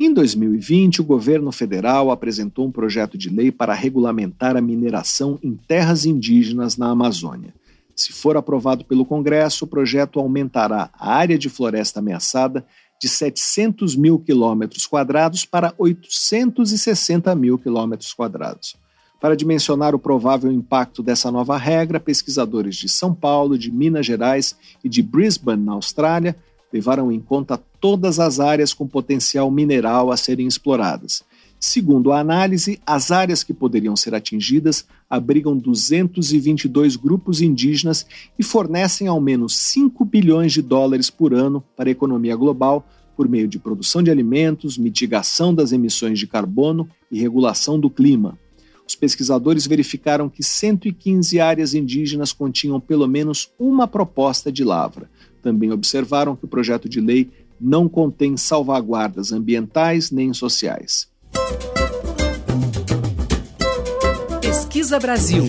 [0.00, 5.56] Em 2020, o governo federal apresentou um projeto de lei para regulamentar a mineração em
[5.56, 7.52] terras indígenas na Amazônia.
[7.96, 12.64] Se for aprovado pelo Congresso, o projeto aumentará a área de floresta ameaçada
[13.00, 18.76] de 700 mil quilômetros quadrados para 860 mil quilômetros quadrados.
[19.20, 24.56] Para dimensionar o provável impacto dessa nova regra, pesquisadores de São Paulo, de Minas Gerais
[24.84, 26.36] e de Brisbane, na Austrália,
[26.72, 31.24] levaram em conta todas as áreas com potencial mineral a serem exploradas.
[31.60, 38.06] Segundo a análise, as áreas que poderiam ser atingidas abrigam 222 grupos indígenas
[38.38, 43.28] e fornecem ao menos 5 bilhões de dólares por ano para a economia global por
[43.28, 48.38] meio de produção de alimentos, mitigação das emissões de carbono e regulação do clima.
[48.86, 55.10] os pesquisadores verificaram que 115 áreas indígenas continham pelo menos uma proposta de lavra.
[55.42, 57.30] Também observaram que o projeto de lei
[57.60, 61.08] não contém salvaguardas ambientais nem sociais.
[64.40, 65.44] Pesquisa Brasil.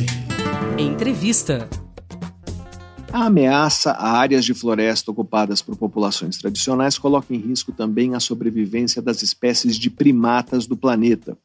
[0.77, 1.69] Entrevista.
[3.11, 8.19] A ameaça a áreas de floresta ocupadas por populações tradicionais coloca em risco também a
[8.19, 11.35] sobrevivência das espécies de primatas do planeta.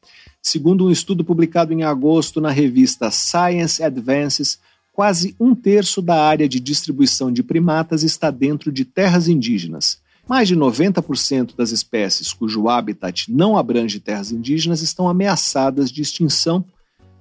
[0.43, 4.59] Segundo um estudo publicado em agosto na revista Science Advances,
[4.95, 9.99] quase um terço da área de distribuição de primatas está dentro de terras indígenas.
[10.27, 16.65] Mais de 90% das espécies cujo habitat não abrange terras indígenas estão ameaçadas de extinção.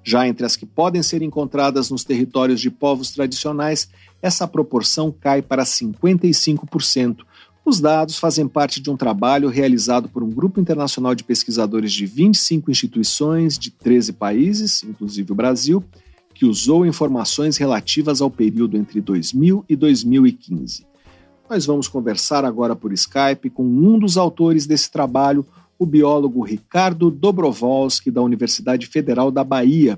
[0.04, 3.90] Já entre as que podem ser encontradas nos territórios de povos tradicionais,
[4.22, 7.26] essa proporção cai para 55%.
[7.66, 12.06] Os dados fazem parte de um trabalho realizado por um grupo internacional de pesquisadores de
[12.06, 15.84] 25 instituições de 13 países, inclusive o Brasil,
[16.44, 20.86] que usou informações relativas ao período entre 2000 e 2015.
[21.50, 25.46] Nós vamos conversar agora por Skype com um dos autores desse trabalho,
[25.80, 29.98] o biólogo Ricardo Dobrovolski, da Universidade Federal da Bahia.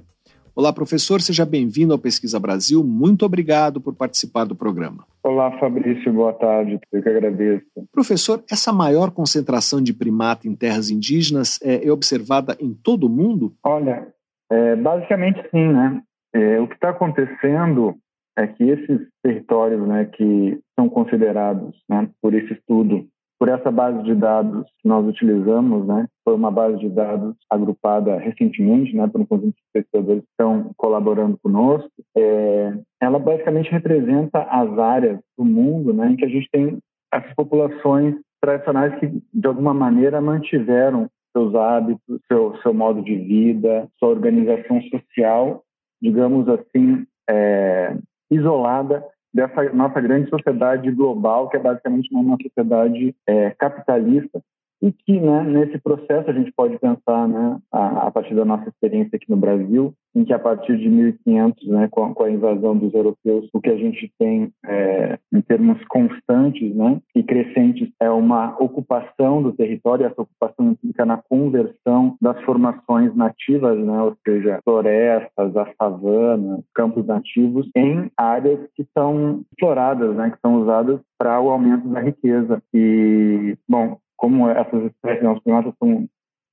[0.56, 2.84] Olá, professor, seja bem-vindo ao Pesquisa Brasil.
[2.84, 5.04] Muito obrigado por participar do programa.
[5.24, 6.80] Olá, Fabrício, boa tarde.
[6.94, 7.66] Eu que agradeço.
[7.92, 13.52] Professor, essa maior concentração de primata em terras indígenas é observada em todo o mundo?
[13.64, 14.14] Olha,
[14.52, 16.04] é, basicamente sim, né?
[16.36, 17.96] É, o que está acontecendo
[18.38, 23.08] é que esses territórios né, que são considerados né, por esse estudo,
[23.40, 28.18] por essa base de dados que nós utilizamos, né, foi uma base de dados agrupada
[28.18, 34.42] recentemente né, por um conjunto de pesquisadores que estão colaborando conosco, é, ela basicamente representa
[34.42, 36.78] as áreas do mundo né, em que a gente tem
[37.14, 43.88] as populações tradicionais que, de alguma maneira, mantiveram seus hábitos, seu, seu modo de vida,
[44.00, 45.65] sua organização social,
[46.02, 47.96] digamos assim, é,
[48.30, 54.42] isolada dessa nossa grande sociedade global, que é basicamente uma sociedade é, capitalista,
[54.82, 58.70] e que né, nesse processo a gente pode pensar né, a, a, partir da nossa
[58.70, 62.78] experiência aqui no Brasil, em que a partir de 1500, né, com, com a invasão
[62.78, 68.10] dos europeus, o que a gente tem é, em termos constantes né, e crescentes é
[68.10, 74.60] uma ocupação do território, essa ocupação implica na conversão das formações nativas, né, ou seja,
[74.64, 81.42] florestas, a savana, campos nativos, em áreas que são exploradas, né, que são usadas para
[81.42, 82.62] o aumento da riqueza.
[82.74, 86.08] E, bom, como essas espécies, né, os primatas são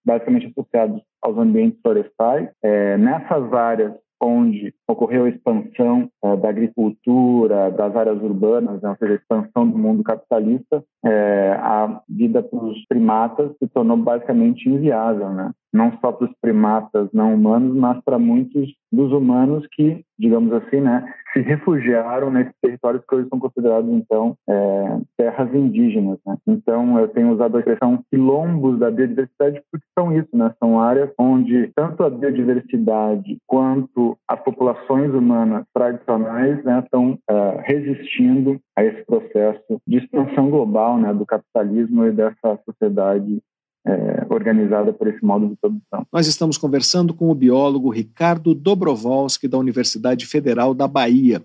[0.05, 7.71] basicamente associados aos ambientes florestais, é, nessas áreas onde ocorreu a expansão é, da agricultura,
[7.73, 12.59] das áreas urbanas, né, ou seja, a expansão do mundo capitalista, é, a vida para
[12.65, 15.51] os primatas se tornou basicamente inviável, né?
[15.73, 20.81] Não só para os primatas não humanos, mas para muitos dos humanos que, digamos assim,
[20.81, 21.03] né,
[21.33, 26.19] se refugiaram nesses territórios que hoje são considerados, então, é, terras indígenas.
[26.27, 26.37] Né?
[26.47, 30.53] Então, eu tenho usado a expressão quilombos da biodiversidade porque são isso, né?
[30.59, 38.61] são áreas onde tanto a biodiversidade quanto as populações humanas tradicionais né, estão é, resistindo
[38.77, 43.41] a esse processo de expansão global né, do capitalismo e dessa sociedade
[43.87, 46.07] é, organizada por esse modo de produção.
[46.13, 51.43] Nós estamos conversando com o biólogo Ricardo Dobrovolski, da Universidade Federal da Bahia.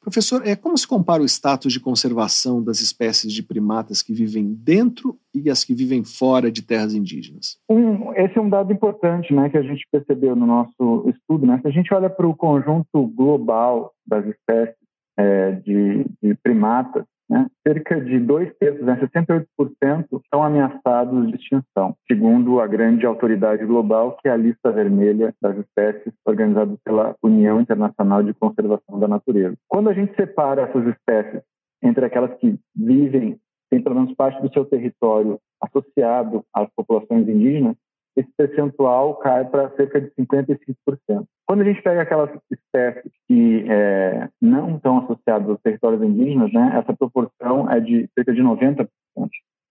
[0.00, 4.54] Professor, é, como se compara o status de conservação das espécies de primatas que vivem
[4.54, 7.58] dentro e as que vivem fora de terras indígenas?
[7.68, 11.44] Um, esse é um dado importante né, que a gente percebeu no nosso estudo.
[11.44, 11.58] Né?
[11.60, 14.76] Se a gente olha para o conjunto global das espécies
[15.18, 17.46] é, de, de primatas, né?
[17.66, 24.16] Cerca de dois terços, né, 68%, são ameaçados de extinção, segundo a grande autoridade global,
[24.20, 29.56] que é a lista vermelha das espécies organizada pela União Internacional de Conservação da Natureza.
[29.68, 31.42] Quando a gente separa essas espécies
[31.82, 33.38] entre aquelas que vivem,
[33.70, 37.76] têm pelo menos parte do seu território associado às populações indígenas,
[38.16, 41.24] esse percentual cai para cerca de 55%.
[41.46, 46.72] Quando a gente pega aquelas espécies que é, não estão associadas aos territórios indígenas, né,
[46.78, 48.88] essa proporção é de cerca de 90%.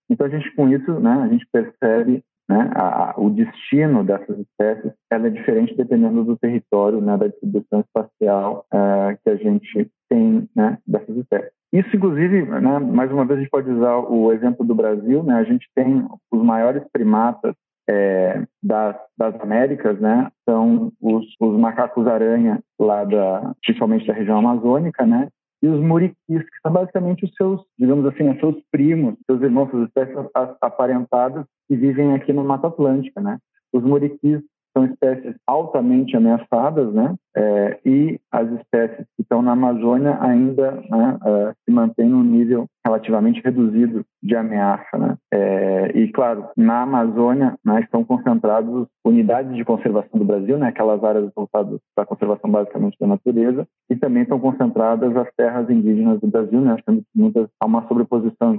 [0.10, 4.94] Então, a gente, com isso, né, a gente percebe né, a, o destino dessas espécies
[5.12, 10.48] ela é diferente dependendo do território, né, da distribuição espacial é, que a gente tem
[10.56, 11.52] né, dessas espécies.
[11.74, 15.24] Isso, inclusive, né, mais uma vez, a gente pode usar o exemplo do Brasil.
[15.24, 17.56] Né, a gente tem os maiores primatas
[17.90, 25.06] é, das, das, Américas, né, são os, os macacos-aranha lá da, principalmente da região amazônica,
[25.06, 25.30] né,
[25.62, 29.70] e os muriquis, que são basicamente os seus, digamos assim, os seus primos, seus irmãos,
[29.70, 30.16] suas espécies
[30.62, 33.40] aparentadas que vivem aqui no Mata Atlântica, né.
[33.74, 34.42] Os muriquis
[34.76, 37.16] são espécies altamente ameaçadas, né?
[37.36, 42.66] É, e as espécies que estão na Amazônia ainda né, uh, se mantêm num nível
[42.86, 45.16] relativamente reduzido de ameaça, né?
[45.38, 50.68] É, e claro, na Amazônia né, estão concentrados unidades de conservação do Brasil, né?
[50.68, 55.70] Aquelas áreas voltadas para a conservação basicamente da natureza, e também estão concentradas as terras
[55.70, 56.78] indígenas do Brasil, né?
[56.86, 58.58] Sendo que muitas há uma sobreposição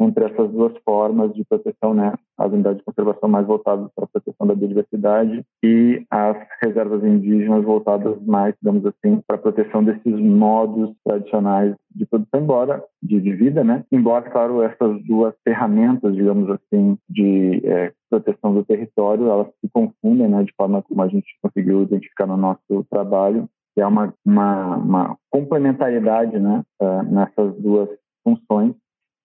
[0.00, 2.14] entre essas duas formas de proteção, né?
[2.36, 7.64] As unidades de conservação mais voltadas para a proteção da biodiversidade e as reservas indígenas
[7.64, 13.32] voltadas mais, digamos assim, para a proteção desses modos tradicionais de produção, embora de, de,
[13.32, 13.84] vida, né?
[13.90, 20.28] Embora, claro, essas duas ferramentas, digamos assim, de é, proteção do território, elas se confundem,
[20.28, 20.44] né?
[20.44, 25.16] De forma como a gente conseguiu identificar no nosso trabalho, que é uma, uma, uma
[25.30, 26.62] complementariedade, né?
[26.80, 27.88] Uh, nessas duas
[28.22, 28.74] funções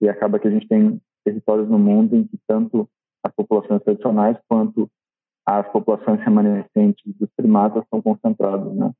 [0.02, 2.88] e acaba que a gente tem territórios no mundo em que tanto
[3.24, 4.90] as populações tradicionais quanto
[5.46, 8.92] as populações remanescentes dos primatas estão concentradas, né?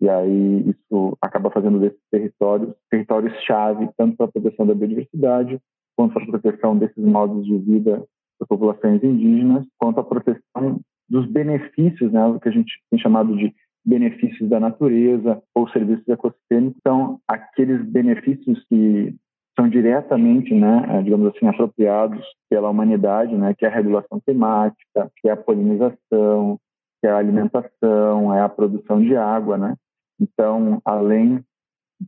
[0.00, 5.60] E aí isso acaba fazendo desses territórios territórios-chave tanto para a proteção da biodiversidade
[5.96, 8.02] quanto para a proteção desses modos de vida
[8.38, 13.36] das populações indígenas, quanto à proteção dos benefícios, né, o que a gente tem chamado
[13.36, 13.52] de
[13.84, 19.14] benefícios da natureza ou serviços ecossistêmicos, são aqueles benefícios que
[19.58, 25.10] são diretamente, né, é, digamos assim, apropriados pela humanidade, né, que é a regulação climática,
[25.16, 26.58] que é a polinização,
[27.00, 29.74] que é a alimentação, é a produção de água, né.
[30.20, 31.42] Então, além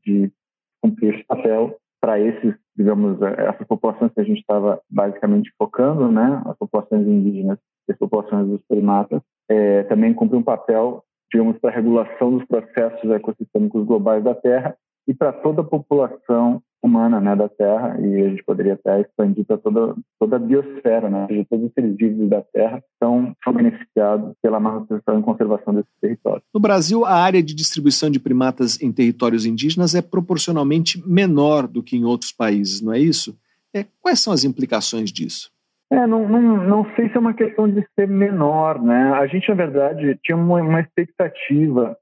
[0.04, 0.30] de
[0.82, 6.10] cumprir esse papel para esses, digamos, é, essas populações que a gente estava basicamente focando,
[6.10, 7.58] né, as populações indígenas
[7.88, 12.46] e as populações dos primatas, é, também cumpre um papel, digamos, para a regulação dos
[12.46, 18.22] processos ecossistêmicos globais da Terra e para toda a população humana né, da Terra e
[18.22, 21.22] a gente poderia até expandir para toda, toda a biosfera, né?
[21.22, 25.92] Ou seja, todos os seres vivos da Terra são, beneficiados pela manutenção e conservação desses
[26.00, 26.42] territórios.
[26.52, 31.82] No Brasil, a área de distribuição de primatas em territórios indígenas é proporcionalmente menor do
[31.82, 33.38] que em outros países, não é isso?
[33.74, 35.50] É, quais são as implicações disso?
[35.90, 39.12] É, não, não, não sei se é uma questão de ser menor, né?
[39.12, 41.96] A gente, na verdade, tinha uma, uma expectativa,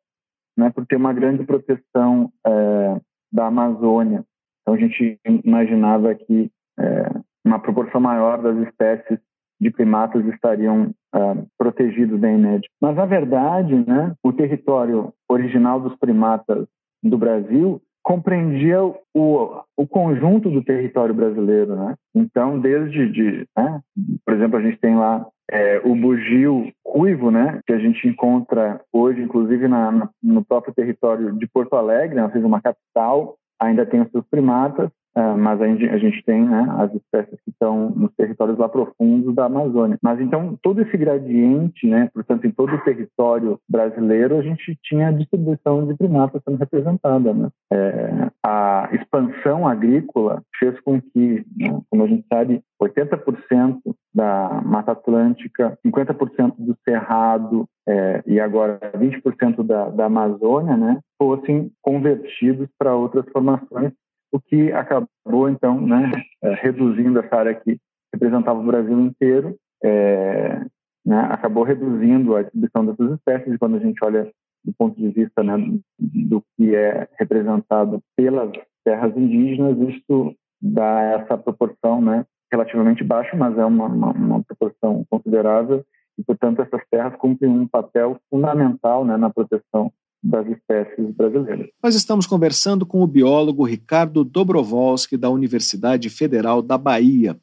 [0.56, 3.00] né, por ter uma grande proteção é,
[3.32, 4.24] da Amazônia.
[4.62, 7.10] Então a gente imaginava que é,
[7.44, 9.18] uma proporção maior das espécies
[9.60, 12.66] de primatas estariam uh, protegidos da INED.
[12.80, 16.66] Mas na verdade, né, o território original dos primatas
[17.02, 21.94] do Brasil compreendia o, o conjunto do território brasileiro, né?
[22.14, 23.80] Então, desde, de, né,
[24.24, 28.80] por exemplo, a gente tem lá é, o bugio ruivo, né, que a gente encontra
[28.92, 33.84] hoje, inclusive na, na, no próprio território de Porto Alegre, ou seja, uma capital ainda
[33.84, 37.50] tem os seus primatas, uh, mas a gente, a gente tem né, as espécies que
[37.50, 39.98] estão nos territórios lá profundos da Amazônia.
[40.02, 45.08] Mas então todo esse gradiente, né, portanto em todo o território brasileiro a gente tinha
[45.08, 47.32] a distribuição de primatas sendo representada.
[47.32, 47.48] Né?
[47.72, 53.78] É, a expansão agrícola fez com que, né, como a gente sabe, 80%
[54.14, 61.70] da Mata Atlântica, 50% do Cerrado é, e agora 20% da, da Amazônia, né, fossem
[61.82, 63.92] convertidos para outras formações,
[64.32, 66.10] o que acabou então, né,
[66.42, 67.78] é, reduzindo essa área que
[68.12, 70.64] representava o Brasil inteiro, é,
[71.04, 73.54] né, acabou reduzindo a distribuição dessas espécies.
[73.54, 74.30] E quando a gente olha
[74.64, 75.54] do ponto de vista né,
[75.98, 78.52] do que é representado pelas
[78.84, 85.04] terras indígenas, isso dá essa proporção, né, relativamente baixa, mas é uma, uma, uma proporção
[85.08, 85.84] considerável
[86.18, 89.90] e, portanto, essas terras cumprem um papel fundamental né, na proteção
[90.22, 91.68] das espécies brasileiras.
[91.82, 97.36] Nós estamos conversando com o biólogo Ricardo Dobrovolski, da Universidade Federal da Bahia.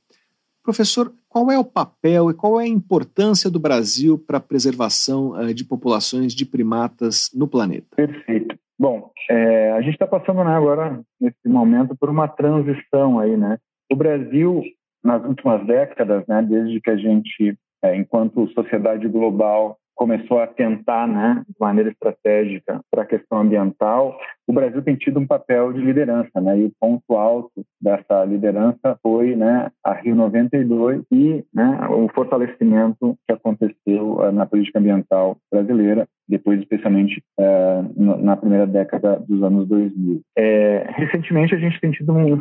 [0.63, 5.31] Professor, qual é o papel e qual é a importância do Brasil para a preservação
[5.31, 7.87] uh, de populações de primatas no planeta?
[7.95, 8.55] Perfeito.
[8.77, 13.57] Bom, é, a gente está passando né, agora, nesse momento, por uma transição aí, né?
[13.91, 14.61] O Brasil,
[15.03, 21.07] nas últimas décadas, né, desde que a gente é, enquanto sociedade global começou a tentar,
[21.07, 24.17] né, de maneira estratégica para a questão ambiental,
[24.47, 28.97] o Brasil tem tido um papel de liderança, né, e o ponto alto dessa liderança
[29.01, 35.35] foi, né, a Rio 92 e, né, o fortalecimento que aconteceu uh, na política ambiental
[35.51, 40.21] brasileira, depois especialmente uh, na primeira década dos anos 2000.
[40.37, 42.37] É, recentemente a gente tem tido um,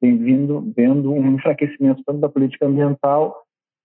[0.00, 3.34] tem vindo vendo um enfraquecimento tanto da política ambiental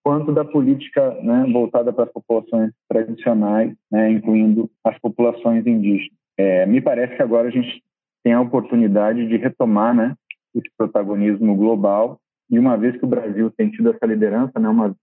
[0.03, 6.17] quanto da política né, voltada para as populações tradicionais, né, incluindo as populações indígenas.
[6.37, 7.81] É, me parece que agora a gente
[8.23, 10.15] tem a oportunidade de retomar né,
[10.55, 14.95] esse protagonismo global e uma vez que o Brasil tem tido essa liderança, né, uma,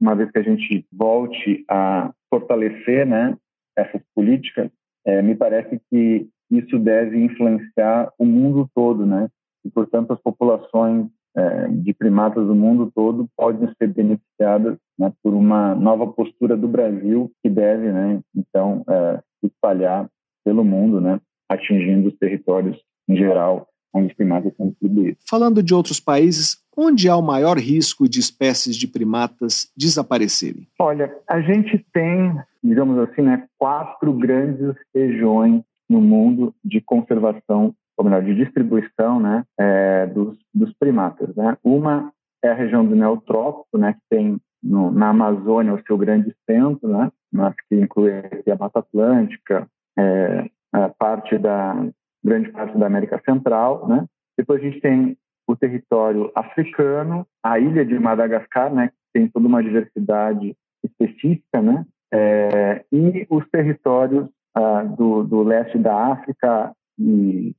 [0.00, 3.36] uma vez que a gente volte a fortalecer né,
[3.76, 4.70] essas políticas,
[5.04, 9.28] é, me parece que isso deve influenciar o mundo todo, né?
[9.64, 11.06] E, portanto, as populações
[11.36, 16.68] é, de primatas do mundo todo podem ser beneficiadas né, por uma nova postura do
[16.68, 20.08] Brasil que deve, né, então, é, espalhar
[20.44, 22.78] pelo mundo, né, atingindo os territórios
[23.08, 25.22] em geral onde os primatas são distribuídos.
[25.28, 30.66] Falando de outros países, onde há o maior risco de espécies de primatas desaparecerem?
[30.80, 38.04] Olha, a gente tem, digamos assim, né, quatro grandes regiões no mundo de conservação, ou
[38.04, 41.34] melhor, de distribuição né, é, dos, dos primatas.
[41.36, 41.56] Né?
[41.62, 46.34] Uma é a região do Neotrópico, né, que tem no, na Amazônia o seu grande
[46.48, 49.66] centro, né, mas que inclui a Mata Atlântica,
[49.98, 51.74] é, a parte da
[52.22, 54.06] grande parte da América Central, né?
[54.36, 55.16] Depois a gente tem
[55.46, 61.84] o território africano, a ilha de Madagascar, né, que tem toda uma diversidade específica, né?
[62.12, 67.54] É, e os territórios ah, do, do leste da África e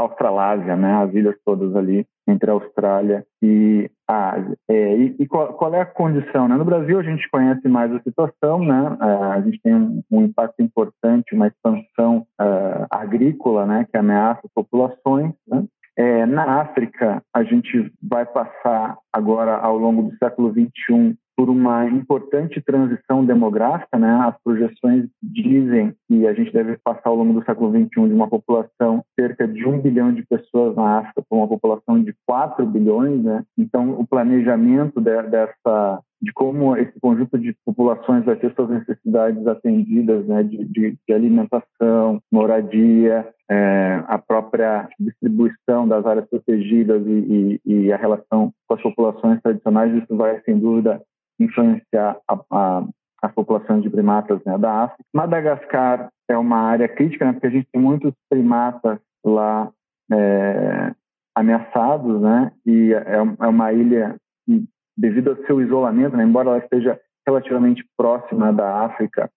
[0.00, 1.02] Australásia, né?
[1.02, 4.56] As ilhas todas ali entre a Austrália e a Ásia.
[4.68, 6.48] É, e, e qual, qual, é a condição?
[6.48, 6.56] Né?
[6.56, 8.96] No Brasil a gente conhece mais a situação, né?
[9.00, 13.86] É, a gente tem um, um, impacto importante, uma expansão uh, agrícola, né?
[13.90, 15.32] Que ameaça populações.
[15.48, 15.64] Né?
[15.96, 21.88] É, na África, a gente vai passar agora, ao longo do século XXI, por uma
[21.88, 24.12] importante transição demográfica, né?
[24.26, 28.28] As projeções dizem que a gente deve passar ao longo do século XXI de uma
[28.28, 33.24] população cerca de um bilhão de pessoas na África para uma população de 4 bilhões,
[33.24, 33.42] né?
[33.56, 39.46] Então, o planejamento de, dessa de como esse conjunto de populações vai ter suas necessidades
[39.46, 47.58] atendidas, né, de, de, de alimentação, moradia, é, a própria distribuição das áreas protegidas e,
[47.64, 51.02] e, e, a relação com as populações tradicionais, isso vai, sem dúvida,
[51.40, 52.84] influenciar a, a,
[53.22, 55.04] as populações de primatas né, da África.
[55.14, 59.70] Madagascar é uma área crítica, né, porque a gente tem muitos primatas lá
[60.12, 60.94] é,
[61.34, 64.16] ameaçados, né, e é, é uma ilha
[64.46, 64.64] que,
[64.96, 69.30] devido ao seu isolamento, né, embora ela esteja relativamente próxima da África,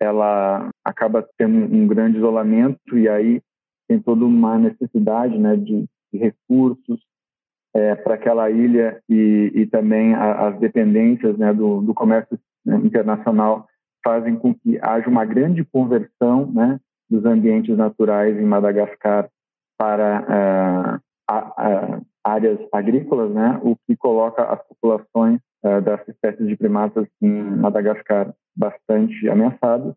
[0.00, 3.40] ela acaba tendo um grande isolamento e aí
[3.88, 7.00] tem toda uma necessidade né, de, de recursos
[7.76, 12.76] é, para aquela ilha e, e também a, as dependências né, do, do, comércio né,
[12.76, 13.66] internacional
[14.02, 19.28] fazem com que haja uma grande conversão né, dos ambientes naturais em Madagascar
[19.76, 26.48] para uh, a, a, áreas agrícolas, né, o que coloca as populações uh, das espécies
[26.48, 29.94] de primatas em Madagascar bastante ameaçadas.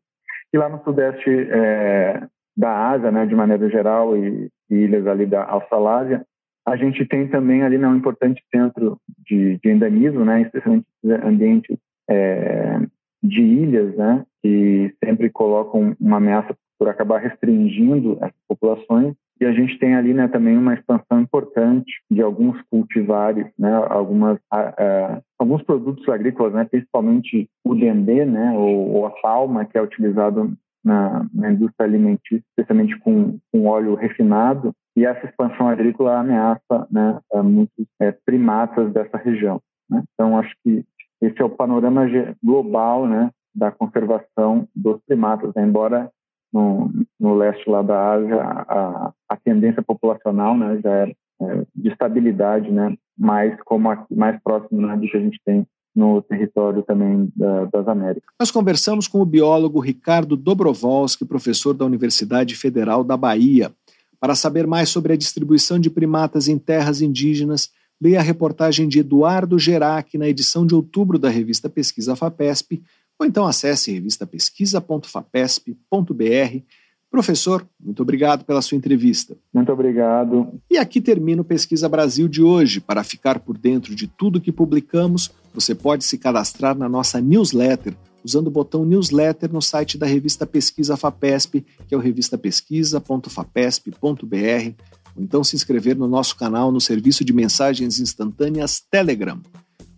[0.54, 2.28] E lá no sudeste é,
[2.58, 6.26] da Ásia, né, de maneira geral, e, e ilhas ali da Australásia,
[6.70, 8.98] a gente tem também ali né, um importante centro
[9.28, 10.86] de, de endemismo, né, especialmente
[11.24, 11.78] ambientes
[12.10, 12.80] é,
[13.24, 19.16] de ilhas, né, que sempre colocam uma ameaça por acabar restringindo essas populações.
[19.42, 24.38] E a gente tem ali né, também uma expansão importante de alguns cultivares, né, algumas,
[24.54, 29.82] uh, alguns produtos agrícolas, né, principalmente o dendê, né, ou, ou a palma, que é
[29.82, 30.54] utilizado
[30.84, 37.20] na, na, indústria alimentícia, especialmente com, com óleo refinado, e essa expansão agrícola ameaça né,
[37.44, 39.62] muitos é, primatas dessa região.
[39.90, 40.04] Né?
[40.14, 40.84] Então, acho que
[41.22, 42.06] esse é o panorama
[42.44, 45.64] global né, da conservação dos primatas, né?
[45.64, 46.10] embora
[46.52, 51.12] no, no, leste lá da Ásia a, a tendência populacional né, já é,
[51.42, 55.66] é, de estabilidade, né, mais como mais próximo né, do que a gente tem
[55.96, 58.30] no território também da, das Américas.
[58.40, 63.72] Nós conversamos com o biólogo Ricardo Dobrovolski, professor da Universidade Federal da Bahia.
[64.20, 67.70] Para saber mais sobre a distribuição de primatas em terras indígenas,
[68.02, 72.82] leia a reportagem de Eduardo Gerac na edição de outubro da revista Pesquisa FAPESP,
[73.18, 76.64] ou então acesse revistapesquisa.fapesp.br.
[77.12, 79.36] Professor, muito obrigado pela sua entrevista.
[79.54, 80.48] Muito obrigado.
[80.70, 82.80] E aqui termina o Pesquisa Brasil de hoje.
[82.80, 87.96] Para ficar por dentro de tudo que publicamos, você pode se cadastrar na nossa newsletter
[88.24, 94.74] usando o botão newsletter no site da revista Pesquisa FAPESP, que é o revistapesquisa.fapesp.br,
[95.16, 99.42] ou então se inscrever no nosso canal no serviço de mensagens instantâneas Telegram.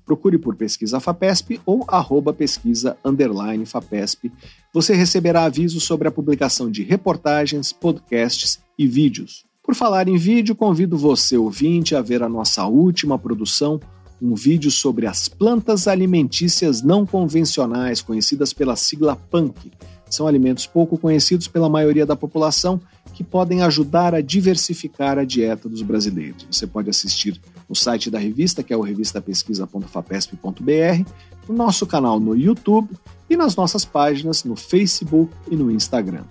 [0.05, 4.31] Procure por Pesquisa FAPESP ou arroba pesquisa underline FAPESP.
[4.73, 9.45] Você receberá avisos sobre a publicação de reportagens, podcasts e vídeos.
[9.63, 13.79] Por falar em vídeo, convido você, ouvinte, a ver a nossa última produção,
[14.21, 19.71] um vídeo sobre as plantas alimentícias não convencionais, conhecidas pela sigla PANC.
[20.09, 22.79] São alimentos pouco conhecidos pela maioria da população
[23.13, 26.45] que podem ajudar a diversificar a dieta dos brasileiros.
[26.51, 31.09] Você pode assistir no site da revista, que é o revistapesquisa.fapesp.br,
[31.47, 32.89] no nosso canal no YouTube
[33.29, 36.25] e nas nossas páginas no Facebook e no Instagram.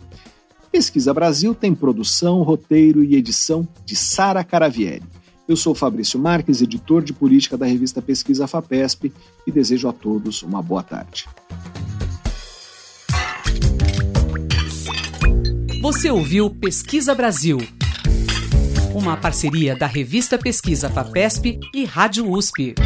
[0.71, 5.03] Pesquisa Brasil tem produção, roteiro e edição de Sara Caravieri.
[5.51, 9.13] Eu sou Fabrício Marques, editor de política da revista Pesquisa FAPESP
[9.45, 11.27] e desejo a todos uma boa tarde.
[15.83, 17.59] Você ouviu Pesquisa Brasil,
[18.95, 22.77] uma parceria da revista Pesquisa FAPESP e Rádio USP.